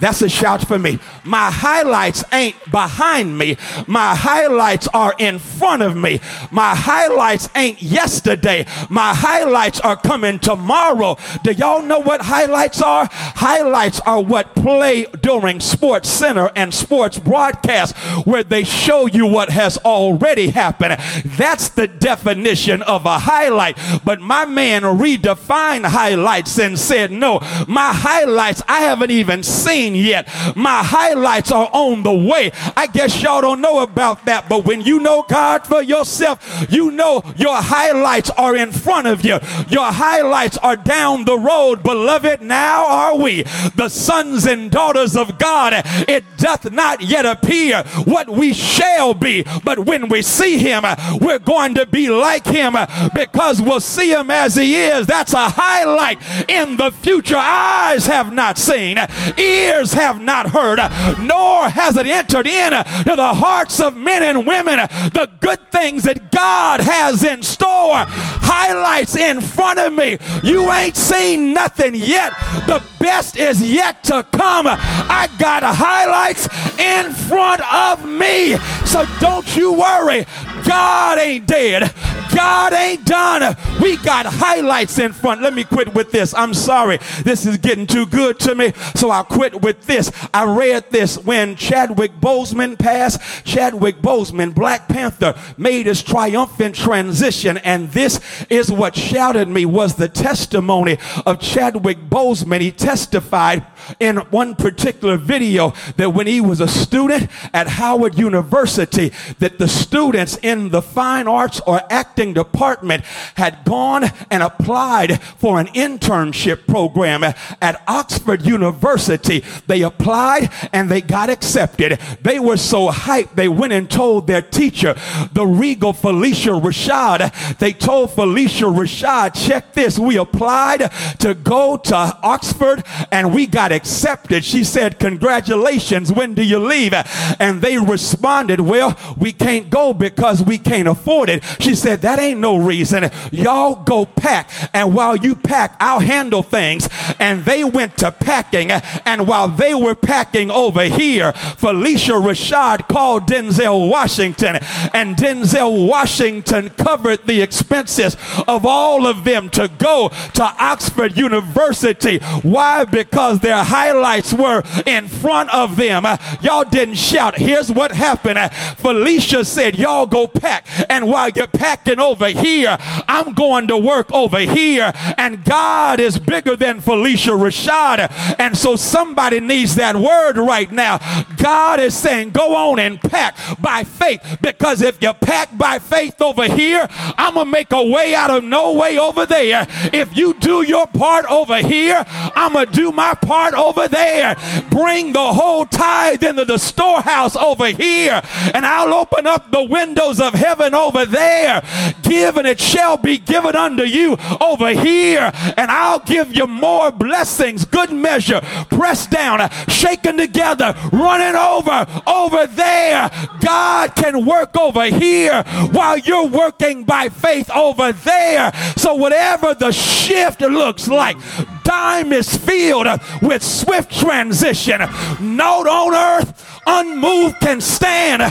that's 0.00 0.22
a 0.22 0.28
shout 0.28 0.66
for 0.66 0.78
me. 0.78 0.98
My 1.24 1.50
highlights 1.50 2.24
ain't 2.32 2.56
behind 2.70 3.36
me. 3.36 3.56
My 3.86 4.14
highlights 4.14 4.88
are 4.88 5.14
in 5.18 5.38
front 5.38 5.82
of 5.82 5.96
me. 5.96 6.20
My 6.50 6.74
highlights 6.74 7.48
ain't 7.54 7.82
yesterday. 7.82 8.66
My 8.88 9.14
highlights 9.14 9.80
are 9.80 9.96
coming 9.96 10.38
tomorrow. 10.38 11.18
Do 11.42 11.52
y'all 11.52 11.82
know 11.82 12.00
what 12.00 12.22
highlights 12.22 12.80
are? 12.80 13.08
Highlights 13.12 14.00
are 14.00 14.22
what 14.22 14.54
play 14.54 15.04
during 15.20 15.60
Sports 15.60 16.08
Center 16.08 16.50
and 16.56 16.72
sports 16.72 17.18
broadcast 17.18 17.96
where 18.26 18.42
they 18.42 18.64
show 18.64 19.06
you 19.06 19.26
what 19.26 19.50
has 19.50 19.76
already 19.78 20.48
happened. 20.48 20.96
That's 21.24 21.68
the 21.68 21.86
definition 21.86 22.82
of 22.82 23.04
a 23.04 23.18
highlight. 23.18 23.76
But 24.04 24.20
my 24.20 24.46
man 24.46 24.82
redefined 24.82 25.86
highlights 25.86 26.58
and 26.58 26.78
said, 26.78 27.10
no, 27.10 27.40
my 27.68 27.92
highlights 27.92 28.62
I 28.66 28.80
haven't 28.80 29.10
even 29.10 29.42
seen 29.42 29.89
yet. 29.94 30.28
My 30.56 30.82
highlights 30.82 31.52
are 31.52 31.68
on 31.72 32.02
the 32.02 32.12
way. 32.12 32.52
I 32.76 32.86
guess 32.86 33.22
y'all 33.22 33.40
don't 33.40 33.60
know 33.60 33.80
about 33.80 34.24
that, 34.26 34.48
but 34.48 34.64
when 34.64 34.80
you 34.80 35.00
know 35.00 35.24
God 35.28 35.66
for 35.66 35.82
yourself, 35.82 36.66
you 36.68 36.90
know 36.90 37.22
your 37.36 37.56
highlights 37.56 38.30
are 38.30 38.56
in 38.56 38.72
front 38.72 39.06
of 39.06 39.24
you. 39.24 39.38
Your 39.68 39.92
highlights 39.92 40.58
are 40.58 40.76
down 40.76 41.24
the 41.24 41.38
road. 41.38 41.82
Beloved, 41.82 42.42
now 42.42 42.86
are 42.86 43.16
we 43.16 43.44
the 43.76 43.88
sons 43.88 44.46
and 44.46 44.70
daughters 44.70 45.16
of 45.16 45.38
God. 45.38 45.72
It 46.08 46.24
doth 46.36 46.70
not 46.70 47.00
yet 47.00 47.26
appear 47.26 47.82
what 48.04 48.28
we 48.28 48.52
shall 48.52 49.14
be, 49.14 49.44
but 49.64 49.80
when 49.80 50.08
we 50.08 50.22
see 50.22 50.58
him, 50.58 50.84
we're 51.20 51.38
going 51.38 51.74
to 51.74 51.86
be 51.86 52.10
like 52.10 52.46
him 52.46 52.76
because 53.14 53.60
we'll 53.60 53.80
see 53.80 54.12
him 54.12 54.30
as 54.30 54.56
he 54.56 54.76
is. 54.76 55.06
That's 55.06 55.32
a 55.32 55.48
highlight 55.48 56.18
in 56.48 56.76
the 56.76 56.90
future. 56.90 57.36
Eyes 57.38 58.06
have 58.06 58.32
not 58.32 58.58
seen, 58.58 58.98
ears 59.38 59.79
ears 59.80 59.92
have 59.94 60.20
not 60.20 60.50
heard, 60.50 60.78
nor 61.20 61.68
has 61.68 61.96
it 61.96 62.06
entered 62.06 62.46
in 62.46 62.72
to 62.72 63.16
the 63.16 63.34
hearts 63.34 63.80
of 63.80 63.96
men 63.96 64.22
and 64.22 64.46
women 64.46 64.76
the 64.76 65.28
good 65.40 65.58
things 65.70 66.02
that 66.04 66.30
God 66.30 66.80
has 66.80 67.24
in 67.24 67.42
store. 67.42 68.04
Highlights 68.06 69.16
in 69.16 69.40
front 69.40 69.78
of 69.78 69.92
me. 69.92 70.18
You 70.42 70.70
ain't 70.70 70.96
seen 70.96 71.54
nothing 71.54 71.94
yet. 71.94 72.32
The 72.66 72.82
best 72.98 73.36
is 73.36 73.62
yet 73.62 74.04
to 74.04 74.22
come. 74.32 74.66
I 74.68 75.28
got 75.38 75.62
highlights 75.62 76.46
in 76.78 77.12
front 77.12 77.62
of 77.72 78.04
me. 78.06 78.56
So 78.84 79.06
don't 79.18 79.56
you 79.56 79.72
worry. 79.72 80.26
God 80.66 81.18
ain't 81.18 81.46
dead. 81.46 81.90
God 82.34 82.72
ain't 82.72 83.04
done. 83.04 83.56
We 83.80 83.96
got 83.98 84.26
highlights 84.26 84.98
in 84.98 85.12
front. 85.12 85.42
Let 85.42 85.54
me 85.54 85.64
quit 85.64 85.94
with 85.94 86.12
this. 86.12 86.34
I'm 86.34 86.54
sorry. 86.54 86.98
This 87.22 87.46
is 87.46 87.56
getting 87.56 87.86
too 87.86 88.06
good 88.06 88.38
to 88.40 88.54
me. 88.54 88.72
So 88.94 89.10
I'll 89.10 89.24
quit 89.24 89.60
with 89.62 89.86
this. 89.86 90.10
I 90.32 90.44
read 90.44 90.90
this 90.90 91.18
when 91.18 91.56
Chadwick 91.56 92.12
Boseman 92.20 92.78
passed. 92.78 93.20
Chadwick 93.44 94.00
Boseman, 94.02 94.54
Black 94.54 94.88
Panther, 94.88 95.34
made 95.56 95.86
his 95.86 96.02
triumphant 96.02 96.74
transition. 96.74 97.58
And 97.58 97.90
this 97.92 98.20
is 98.48 98.70
what 98.70 98.96
shouted 98.96 99.48
me 99.48 99.66
was 99.66 99.94
the 99.94 100.08
testimony 100.08 100.98
of 101.26 101.40
Chadwick 101.40 101.98
Boseman. 102.08 102.60
He 102.60 102.70
testified 102.70 103.64
in 103.98 104.18
one 104.30 104.54
particular 104.54 105.16
video 105.16 105.72
that 105.96 106.10
when 106.10 106.26
he 106.26 106.40
was 106.40 106.60
a 106.60 106.68
student 106.68 107.30
at 107.54 107.66
Howard 107.66 108.18
University, 108.18 109.12
that 109.38 109.58
the 109.58 109.68
students 109.68 110.36
in 110.42 110.68
the 110.68 110.82
fine 110.82 111.26
arts 111.26 111.60
or 111.66 111.80
acting 111.90 112.19
department 112.28 113.04
had 113.34 113.64
gone 113.64 114.04
and 114.30 114.42
applied 114.42 115.20
for 115.22 115.58
an 115.58 115.66
internship 115.68 116.66
program 116.66 117.24
at 117.24 117.82
Oxford 117.88 118.42
University. 118.42 119.42
They 119.66 119.82
applied 119.82 120.50
and 120.72 120.90
they 120.90 121.00
got 121.00 121.30
accepted. 121.30 121.98
They 122.22 122.38
were 122.38 122.56
so 122.56 122.88
hyped, 122.88 123.34
they 123.34 123.48
went 123.48 123.72
and 123.72 123.90
told 123.90 124.26
their 124.26 124.42
teacher, 124.42 124.94
the 125.32 125.46
regal 125.46 125.92
Phylicia 125.92 126.60
Rashad, 126.60 127.58
they 127.58 127.72
told 127.72 128.10
Phylicia 128.10 128.72
Rashad, 128.72 129.34
check 129.34 129.72
this, 129.72 129.98
we 129.98 130.16
applied 130.16 130.90
to 131.18 131.34
go 131.34 131.76
to 131.76 132.18
Oxford 132.22 132.84
and 133.10 133.34
we 133.34 133.46
got 133.46 133.72
accepted. 133.72 134.44
She 134.44 134.64
said, 134.64 134.98
Congratulations, 134.98 136.12
when 136.12 136.34
do 136.34 136.42
you 136.42 136.58
leave? 136.58 136.92
And 137.38 137.62
they 137.62 137.78
responded, 137.78 138.60
Well, 138.60 138.98
we 139.16 139.32
can't 139.32 139.70
go 139.70 139.92
because 139.92 140.42
we 140.42 140.58
can't 140.58 140.88
afford 140.88 141.28
it. 141.28 141.44
She 141.60 141.74
said, 141.74 142.02
That 142.10 142.18
ain't 142.18 142.40
no 142.40 142.56
reason. 142.56 143.08
Y'all 143.30 143.76
go 143.84 144.04
pack. 144.04 144.50
And 144.74 144.92
while 144.96 145.14
you 145.14 145.36
pack, 145.36 145.76
I'll 145.78 146.00
handle 146.00 146.42
things. 146.42 146.88
And 147.20 147.44
they 147.44 147.62
went 147.62 147.98
to 147.98 148.10
packing. 148.10 148.72
And 148.72 149.28
while 149.28 149.46
they 149.46 149.76
were 149.76 149.94
packing 149.94 150.50
over 150.50 150.82
here, 150.82 151.30
Phylicia 151.30 152.20
Rashad 152.20 152.88
called 152.88 153.28
Denzel 153.28 153.88
Washington. 153.88 154.56
And 154.92 155.14
Denzel 155.14 155.86
Washington 155.86 156.70
covered 156.70 157.24
the 157.28 157.42
expenses 157.42 158.16
of 158.48 158.66
all 158.66 159.06
of 159.06 159.22
them 159.22 159.48
to 159.50 159.68
go 159.78 160.08
to 160.34 160.42
Oxford 160.42 161.16
University. 161.16 162.18
Why? 162.42 162.86
Because 162.86 163.38
their 163.38 163.62
highlights 163.62 164.34
were 164.34 164.64
in 164.84 165.06
front 165.06 165.54
of 165.54 165.76
them. 165.76 166.04
Y'all 166.42 166.64
didn't 166.64 166.96
shout. 166.96 167.36
Here's 167.38 167.70
what 167.70 167.92
happened. 167.92 168.38
Phylicia 168.82 169.46
said, 169.46 169.78
Y'all 169.78 170.06
go 170.06 170.26
pack. 170.26 170.66
And 170.88 171.06
while 171.06 171.28
you're 171.28 171.46
packing 171.46 171.99
over 172.00 172.28
here, 172.28 172.76
I'm 173.08 173.32
going 173.34 173.68
to 173.68 173.76
work 173.76 174.12
over 174.12 174.38
here. 174.38 174.92
And 175.16 175.44
God 175.44 176.00
is 176.00 176.18
bigger 176.18 176.56
than 176.56 176.80
Phylicia 176.80 177.38
Rashad. 177.38 178.36
And 178.38 178.56
so 178.56 178.76
somebody 178.76 179.40
needs 179.40 179.74
that 179.76 179.96
word 179.96 180.36
right 180.36 180.70
now. 180.70 180.98
God 181.36 181.80
is 181.80 181.94
saying, 181.94 182.30
Go 182.30 182.54
on 182.54 182.78
and 182.78 183.00
pack 183.00 183.36
by 183.60 183.84
faith. 183.84 184.20
Because 184.40 184.82
if 184.82 185.02
you 185.02 185.12
pack 185.14 185.56
by 185.56 185.78
faith 185.78 186.20
over 186.20 186.44
here, 186.44 186.86
I'm 186.90 187.34
going 187.34 187.46
to 187.46 187.52
make 187.52 187.72
a 187.72 187.82
way 187.82 188.14
out 188.14 188.30
of 188.30 188.44
no 188.44 188.72
way 188.74 188.98
over 188.98 189.26
there. 189.26 189.66
If 189.92 190.16
you 190.16 190.34
do 190.34 190.62
your 190.62 190.86
part 190.86 191.26
over 191.26 191.58
here, 191.58 192.04
I'm 192.08 192.52
going 192.54 192.66
to 192.66 192.72
do 192.72 192.92
my 192.92 193.14
part 193.14 193.54
over 193.54 193.88
there. 193.88 194.36
Bring 194.70 195.12
the 195.12 195.32
whole 195.32 195.66
tithe 195.66 196.22
into 196.22 196.44
the 196.44 196.58
storehouse 196.58 197.36
over 197.36 197.66
here, 197.66 198.22
and 198.54 198.64
I'll 198.66 198.94
open 198.94 199.26
up 199.26 199.50
the 199.50 199.62
windows 199.62 200.20
of 200.20 200.34
heaven 200.34 200.74
over 200.74 201.04
there. 201.06 201.62
Give, 202.02 202.36
and 202.36 202.46
it 202.46 202.60
shall 202.60 202.96
be 202.96 203.18
given 203.18 203.56
unto 203.56 203.84
you 203.84 204.16
over 204.40 204.68
here, 204.70 205.30
and 205.56 205.70
I'll 205.70 206.00
give 206.00 206.34
you 206.34 206.46
more 206.46 206.90
blessings, 206.90 207.64
good 207.64 207.92
measure, 207.92 208.40
pressed 208.70 209.10
down, 209.10 209.48
shaken 209.68 210.16
together, 210.16 210.74
running 210.92 211.36
over 211.36 211.86
over 212.06 212.46
there. 212.46 213.10
God 213.40 213.94
can 213.94 214.24
work 214.24 214.56
over 214.56 214.84
here 214.84 215.42
while 215.72 215.98
you're 215.98 216.26
working 216.26 216.84
by 216.84 217.08
faith 217.08 217.50
over 217.50 217.92
there. 217.92 218.52
So, 218.76 218.94
whatever 218.94 219.54
the 219.54 219.72
shift 219.72 220.40
looks 220.40 220.88
like, 220.88 221.16
time 221.64 222.12
is 222.12 222.36
filled 222.36 222.88
with 223.22 223.42
swift 223.42 223.92
transition. 223.92 224.80
Note 225.20 225.66
on 225.68 225.94
earth, 225.94 226.60
unmoved 226.66 227.40
can 227.40 227.60
stand. 227.60 228.22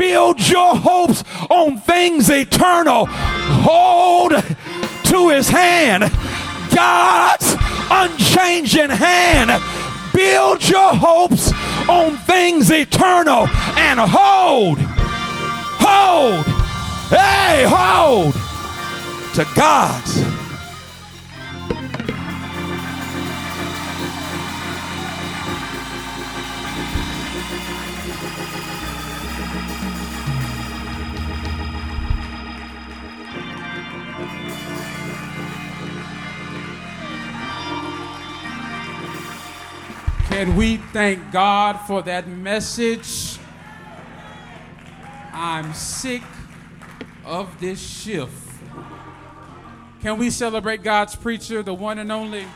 Build 0.00 0.48
your 0.48 0.76
hopes 0.76 1.22
on 1.50 1.76
things 1.76 2.30
eternal. 2.30 3.04
Hold 3.04 4.30
to 4.30 5.28
his 5.28 5.46
hand. 5.46 6.10
God's 6.74 7.54
unchanging 7.90 8.88
hand. 8.88 9.62
Build 10.14 10.66
your 10.66 10.94
hopes 10.94 11.52
on 11.86 12.16
things 12.16 12.70
eternal 12.70 13.46
and 13.76 14.00
hold, 14.00 14.78
hold, 15.78 16.46
hey, 17.10 17.66
hold 17.68 18.32
to 19.34 19.46
God's 19.54 20.39
Can 40.40 40.56
we 40.56 40.78
thank 40.78 41.32
God 41.32 41.74
for 41.86 42.00
that 42.00 42.26
message? 42.26 43.38
I'm 45.34 45.74
sick 45.74 46.22
of 47.26 47.60
this 47.60 47.78
shift. 47.78 48.32
Can 50.00 50.16
we 50.16 50.30
celebrate 50.30 50.82
God's 50.82 51.14
preacher, 51.14 51.62
the 51.62 51.74
one 51.74 51.98
and 51.98 52.10
only 52.10 52.46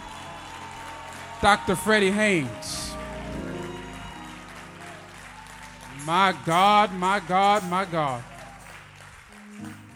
Dr. 1.43 1.77
Freddie 1.77 2.11
Haynes? 2.11 2.95
My 6.07 6.35
God, 6.47 6.91
my 6.95 7.21
God, 7.21 7.69
my 7.69 7.85
God. 7.85 8.25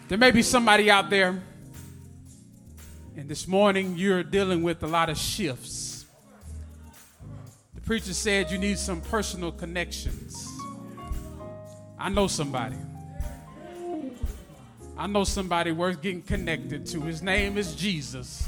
There 0.08 0.18
may 0.18 0.30
be 0.30 0.42
somebody 0.42 0.90
out 0.90 1.08
there, 1.08 1.42
and 3.16 3.30
this 3.30 3.48
morning 3.48 3.96
you're 3.96 4.22
dealing 4.22 4.62
with 4.62 4.82
a 4.82 4.86
lot 4.86 5.08
of 5.08 5.16
shifts 5.16 5.87
preacher 7.88 8.12
said 8.12 8.50
you 8.50 8.58
need 8.58 8.78
some 8.78 9.00
personal 9.00 9.50
connections. 9.50 10.46
I 11.98 12.10
know 12.10 12.26
somebody. 12.26 12.76
I 14.94 15.06
know 15.06 15.24
somebody 15.24 15.72
worth 15.72 16.02
getting 16.02 16.20
connected 16.20 16.84
to. 16.88 17.00
His 17.00 17.22
name 17.22 17.56
is 17.56 17.74
Jesus. 17.74 18.46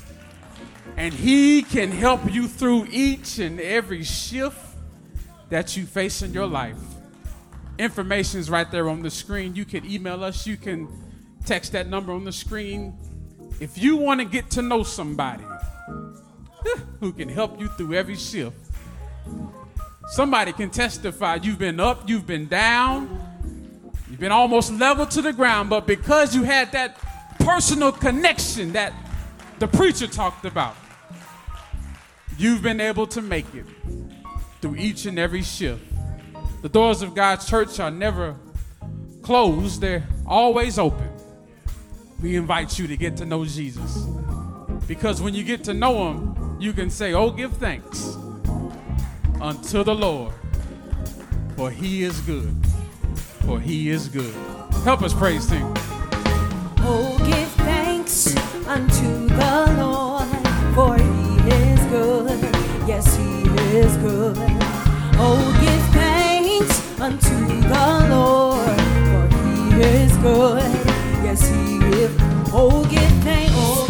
And 0.98 1.14
he 1.14 1.62
can 1.62 1.90
help 1.90 2.30
you 2.30 2.48
through 2.48 2.88
each 2.90 3.38
and 3.38 3.58
every 3.60 4.02
shift 4.02 4.58
that 5.48 5.74
you 5.74 5.86
face 5.86 6.20
in 6.20 6.34
your 6.34 6.46
life. 6.46 6.76
Information 7.78 8.40
is 8.40 8.50
right 8.50 8.70
there 8.70 8.90
on 8.90 9.00
the 9.00 9.10
screen. 9.10 9.56
You 9.56 9.64
can 9.64 9.90
email 9.90 10.22
us, 10.22 10.46
you 10.46 10.58
can 10.58 10.86
text 11.46 11.72
that 11.72 11.88
number 11.88 12.12
on 12.12 12.24
the 12.24 12.32
screen. 12.32 12.92
If 13.58 13.78
you 13.78 13.96
want 13.96 14.20
to 14.20 14.26
get 14.26 14.50
to 14.50 14.60
know 14.60 14.82
somebody 14.82 15.44
who 17.00 17.14
can 17.14 17.30
help 17.30 17.58
you 17.58 17.68
through 17.68 17.94
every 17.94 18.16
shift, 18.16 18.69
Somebody 20.10 20.52
can 20.52 20.70
testify 20.70 21.38
you've 21.40 21.58
been 21.58 21.78
up, 21.78 22.08
you've 22.08 22.26
been 22.26 22.48
down, 22.48 23.20
you've 24.10 24.18
been 24.18 24.32
almost 24.32 24.72
level 24.72 25.06
to 25.06 25.22
the 25.22 25.32
ground, 25.32 25.70
but 25.70 25.86
because 25.86 26.34
you 26.34 26.42
had 26.42 26.72
that 26.72 26.98
personal 27.38 27.92
connection 27.92 28.72
that 28.72 28.92
the 29.60 29.68
preacher 29.68 30.08
talked 30.08 30.44
about, 30.44 30.74
you've 32.36 32.60
been 32.60 32.80
able 32.80 33.06
to 33.06 33.22
make 33.22 33.54
it 33.54 33.66
through 34.60 34.74
each 34.74 35.06
and 35.06 35.16
every 35.16 35.42
shift. 35.42 35.84
The 36.62 36.68
doors 36.68 37.02
of 37.02 37.14
God's 37.14 37.48
church 37.48 37.78
are 37.78 37.90
never 37.90 38.34
closed, 39.22 39.80
they're 39.80 40.08
always 40.26 40.76
open. 40.76 41.08
We 42.20 42.34
invite 42.34 42.80
you 42.80 42.88
to 42.88 42.96
get 42.96 43.16
to 43.18 43.24
know 43.24 43.44
Jesus. 43.44 44.06
Because 44.88 45.22
when 45.22 45.34
you 45.34 45.44
get 45.44 45.62
to 45.64 45.72
know 45.72 46.10
him, 46.10 46.56
you 46.58 46.72
can 46.72 46.90
say, 46.90 47.14
Oh, 47.14 47.30
give 47.30 47.52
thanks 47.58 48.16
unto 49.40 49.82
the 49.82 49.94
Lord, 49.94 50.32
for 51.56 51.70
he 51.70 52.02
is 52.02 52.20
good. 52.20 52.54
For 53.46 53.58
he 53.58 53.88
is 53.88 54.08
good. 54.08 54.34
Help 54.84 55.02
us 55.02 55.14
praise 55.14 55.48
him. 55.48 55.72
Oh, 56.82 57.16
give 57.26 57.48
thanks 57.64 58.36
unto 58.66 59.26
the 59.28 59.74
Lord, 59.78 60.28
for 60.74 60.96
he 60.96 61.50
is 61.50 61.80
good. 61.86 62.40
Yes, 62.86 63.16
he 63.16 63.42
is 63.76 63.96
good. 63.98 64.36
Oh, 65.22 65.40
give 65.60 65.82
thanks 65.94 67.00
unto 67.00 67.36
the 67.62 68.06
Lord, 68.10 68.80
for 69.10 69.24
he 69.36 69.80
is 69.82 70.16
good. 70.18 70.62
Yes, 71.24 71.48
he 71.48 71.78
is. 71.78 72.14
Oh, 72.52 72.84
give 72.90 73.12
thanks. 73.24 73.52
Oh, 73.56 73.89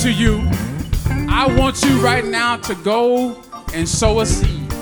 to 0.00 0.10
you, 0.10 0.40
I 1.28 1.54
want 1.58 1.82
you 1.82 2.00
right 2.00 2.24
now 2.24 2.56
to 2.56 2.74
go 2.76 3.42
and 3.74 3.86
sow 3.86 4.20
a 4.20 4.26
seed. 4.26 4.72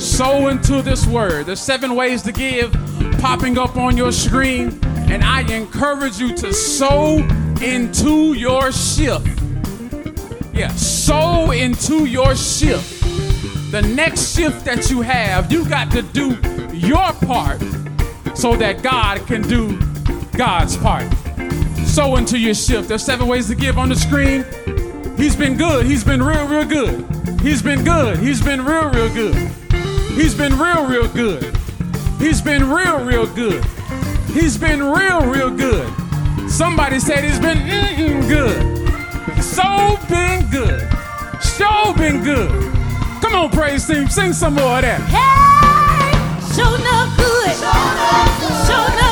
sow 0.00 0.48
into 0.48 0.82
this 0.82 1.06
word. 1.06 1.46
There's 1.46 1.60
seven 1.60 1.94
ways 1.94 2.22
to 2.22 2.32
give 2.32 2.72
popping 3.20 3.58
up 3.58 3.76
on 3.76 3.96
your 3.96 4.10
screen, 4.10 4.80
and 5.08 5.22
I 5.22 5.42
encourage 5.54 6.18
you 6.18 6.34
to 6.38 6.52
sow 6.52 7.18
into 7.62 8.34
your 8.34 8.72
shift. 8.72 9.40
Yeah, 10.52 10.70
sow 10.70 11.52
into 11.52 12.06
your 12.06 12.34
shift. 12.34 13.02
The 13.70 13.82
next 13.82 14.34
shift 14.34 14.64
that 14.64 14.90
you 14.90 15.00
have, 15.02 15.52
you 15.52 15.64
got 15.68 15.92
to 15.92 16.02
do 16.02 16.30
your 16.72 17.12
part 17.24 17.60
so 18.34 18.56
that 18.56 18.82
God 18.82 19.24
can 19.28 19.42
do 19.42 19.78
God's 20.36 20.76
part 20.76 21.06
sow 21.90 22.16
into 22.16 22.38
your 22.38 22.54
shift. 22.54 22.88
There's 22.88 23.04
seven 23.04 23.26
ways 23.26 23.48
to 23.48 23.54
give 23.54 23.76
on 23.76 23.88
the 23.88 23.96
screen. 23.96 24.44
He's 25.16 25.34
been 25.34 25.56
good. 25.56 25.86
He's 25.86 26.04
been 26.04 26.22
real, 26.22 26.46
real 26.46 26.64
good. 26.64 27.04
He's 27.40 27.62
been 27.62 27.82
good. 27.84 28.18
He's 28.18 28.40
been 28.40 28.64
real, 28.64 28.90
real 28.90 29.12
good. 29.12 29.34
He's 30.14 30.34
been 30.34 30.56
real, 30.56 30.86
real 30.86 31.08
good. 31.08 31.56
He's 32.18 32.40
been 32.40 32.70
real, 32.70 33.04
real 33.04 33.26
good. 33.26 33.64
He's 34.26 34.56
been 34.56 34.82
real, 34.82 35.26
real 35.26 35.50
good. 35.50 35.92
Somebody 36.48 37.00
said 37.00 37.24
he's 37.24 37.40
been 37.40 37.58
mm-mm 37.58 38.28
good. 38.28 39.42
So 39.42 39.98
been 40.08 40.48
good. 40.50 40.88
So 41.42 41.92
been 41.94 42.22
good. 42.22 42.50
Come 43.20 43.34
on, 43.34 43.50
praise 43.50 43.86
team, 43.86 44.08
sing 44.08 44.32
some 44.32 44.54
more 44.54 44.76
of 44.76 44.82
that. 44.82 45.00
Hey, 45.10 46.12
show 46.54 46.70
no 46.70 46.96
good. 47.16 47.56
Show 47.58 47.82
no 47.98 48.22
good. 48.40 48.66
Show 48.66 48.84
no 49.00 49.09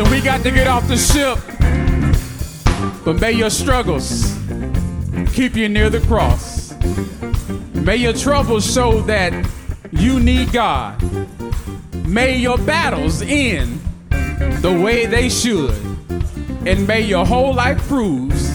Listen, 0.00 0.16
we 0.16 0.24
got 0.24 0.42
to 0.44 0.50
get 0.50 0.66
off 0.66 0.88
the 0.88 0.96
ship. 0.96 1.38
But 3.04 3.20
may 3.20 3.32
your 3.32 3.50
struggles 3.50 4.34
keep 5.34 5.54
you 5.54 5.68
near 5.68 5.90
the 5.90 6.00
cross. 6.06 6.72
May 7.74 7.96
your 7.96 8.14
troubles 8.14 8.72
show 8.72 9.02
that 9.02 9.32
you 9.92 10.18
need 10.18 10.52
God. 10.52 11.02
May 12.06 12.38
your 12.38 12.56
battles 12.56 13.20
end 13.20 13.78
the 14.62 14.80
way 14.82 15.04
they 15.04 15.28
should. 15.28 15.74
And 16.66 16.86
may 16.86 17.02
your 17.02 17.26
whole 17.26 17.52
life 17.52 17.86
proves 17.86 18.50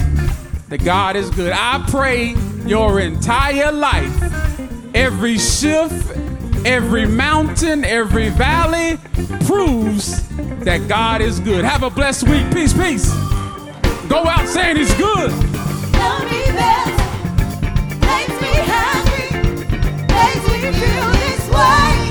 that 0.69 0.83
God 0.83 1.15
is 1.15 1.29
good. 1.29 1.53
I 1.53 1.85
pray 1.89 2.33
your 2.65 2.99
entire 2.99 3.71
life, 3.71 4.95
every 4.95 5.37
shift, 5.37 6.17
every 6.65 7.05
mountain, 7.05 7.85
every 7.85 8.29
valley 8.29 8.97
proves 9.45 10.24
that 10.65 10.87
God 10.87 11.21
is 11.21 11.39
good. 11.39 11.63
Have 11.63 11.83
a 11.83 11.89
blessed 11.89 12.27
week. 12.27 12.51
Peace, 12.51 12.73
peace. 12.73 13.13
Go 14.09 14.25
out 14.27 14.47
saying 14.47 14.77
He's 14.77 14.93
good. 14.95 15.31
Makes 18.01 18.41
me 18.41 18.53
happy, 18.73 19.37
makes 20.07 20.47
me 20.49 20.71
feel 20.73 21.11
this 21.11 21.49
way. 21.49 22.04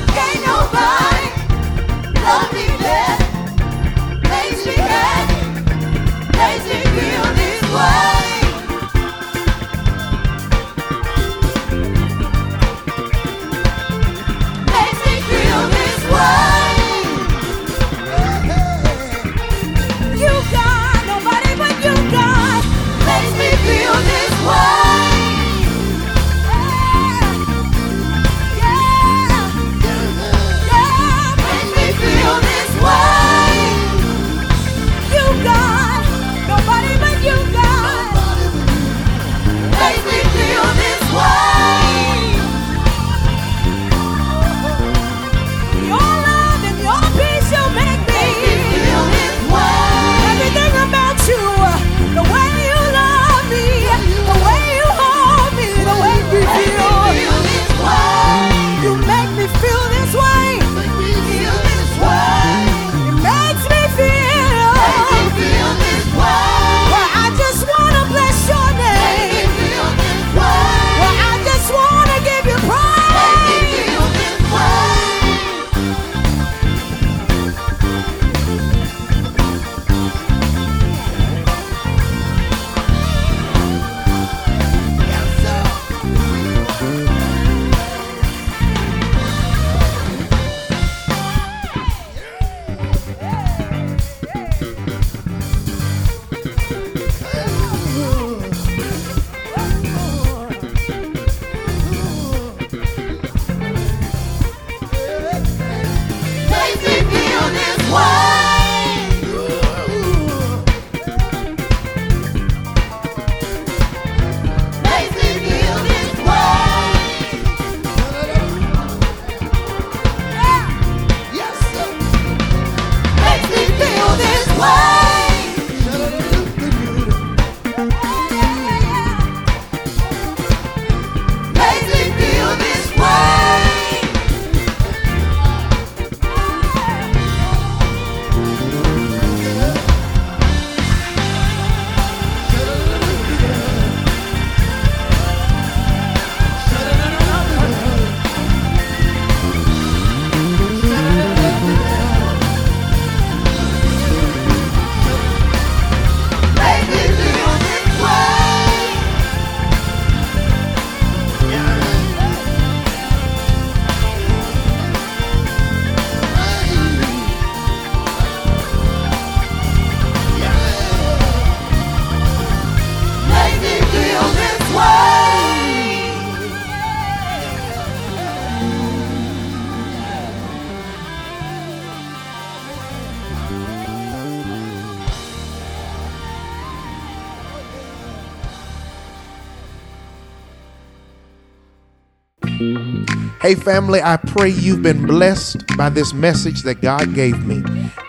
Hey, 193.45 193.55
family, 193.55 194.01
I 194.03 194.17
pray 194.17 194.49
you've 194.49 194.81
been 194.81 195.07
blessed 195.07 195.67
by 195.77 195.91
this 195.91 196.15
message 196.15 196.63
that 196.63 196.81
God 196.81 197.15
gave 197.15 197.45
me. 197.45 197.63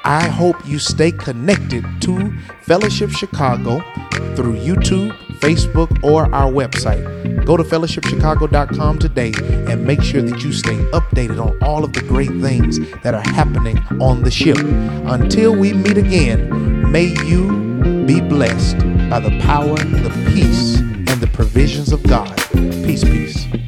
I 0.06 0.30
hope 0.30 0.56
you 0.66 0.80
stay 0.80 1.12
connected 1.12 1.84
to 2.04 2.32
Fellowship 2.62 3.10
Chicago 3.10 3.82
through 4.38 4.56
YouTube, 4.56 5.12
Facebook, 5.40 6.02
or 6.06 6.34
our 6.34 6.50
website. 6.50 7.04
Go 7.44 7.58
to 7.58 7.64
fellowshipchicago.com 7.64 8.98
today 8.98 9.34
and 9.70 9.86
make 9.86 10.02
sure 10.02 10.22
that 10.22 10.42
you 10.42 10.54
stay 10.54 10.78
updated 10.94 11.46
on 11.46 11.62
all 11.62 11.84
of 11.84 11.92
the 11.92 12.02
great 12.04 12.32
things 12.40 12.80
that 13.02 13.14
are 13.14 13.30
happening 13.36 13.78
on 14.00 14.24
the 14.24 14.32
ship. 14.32 14.56
Until 14.58 15.54
we 15.54 15.74
meet 15.74 15.98
again, 15.98 16.90
may 16.90 17.08
you 17.26 18.06
be 18.06 18.22
blessed 18.22 18.78
by 19.10 19.20
the 19.20 19.38
power, 19.42 19.76
the 19.76 20.32
peace, 20.34 20.78
and 20.80 21.20
the 21.20 21.28
provisions 21.34 21.92
of 21.92 22.02
God. 22.04 22.34
Peace, 22.86 23.04
peace. 23.04 23.65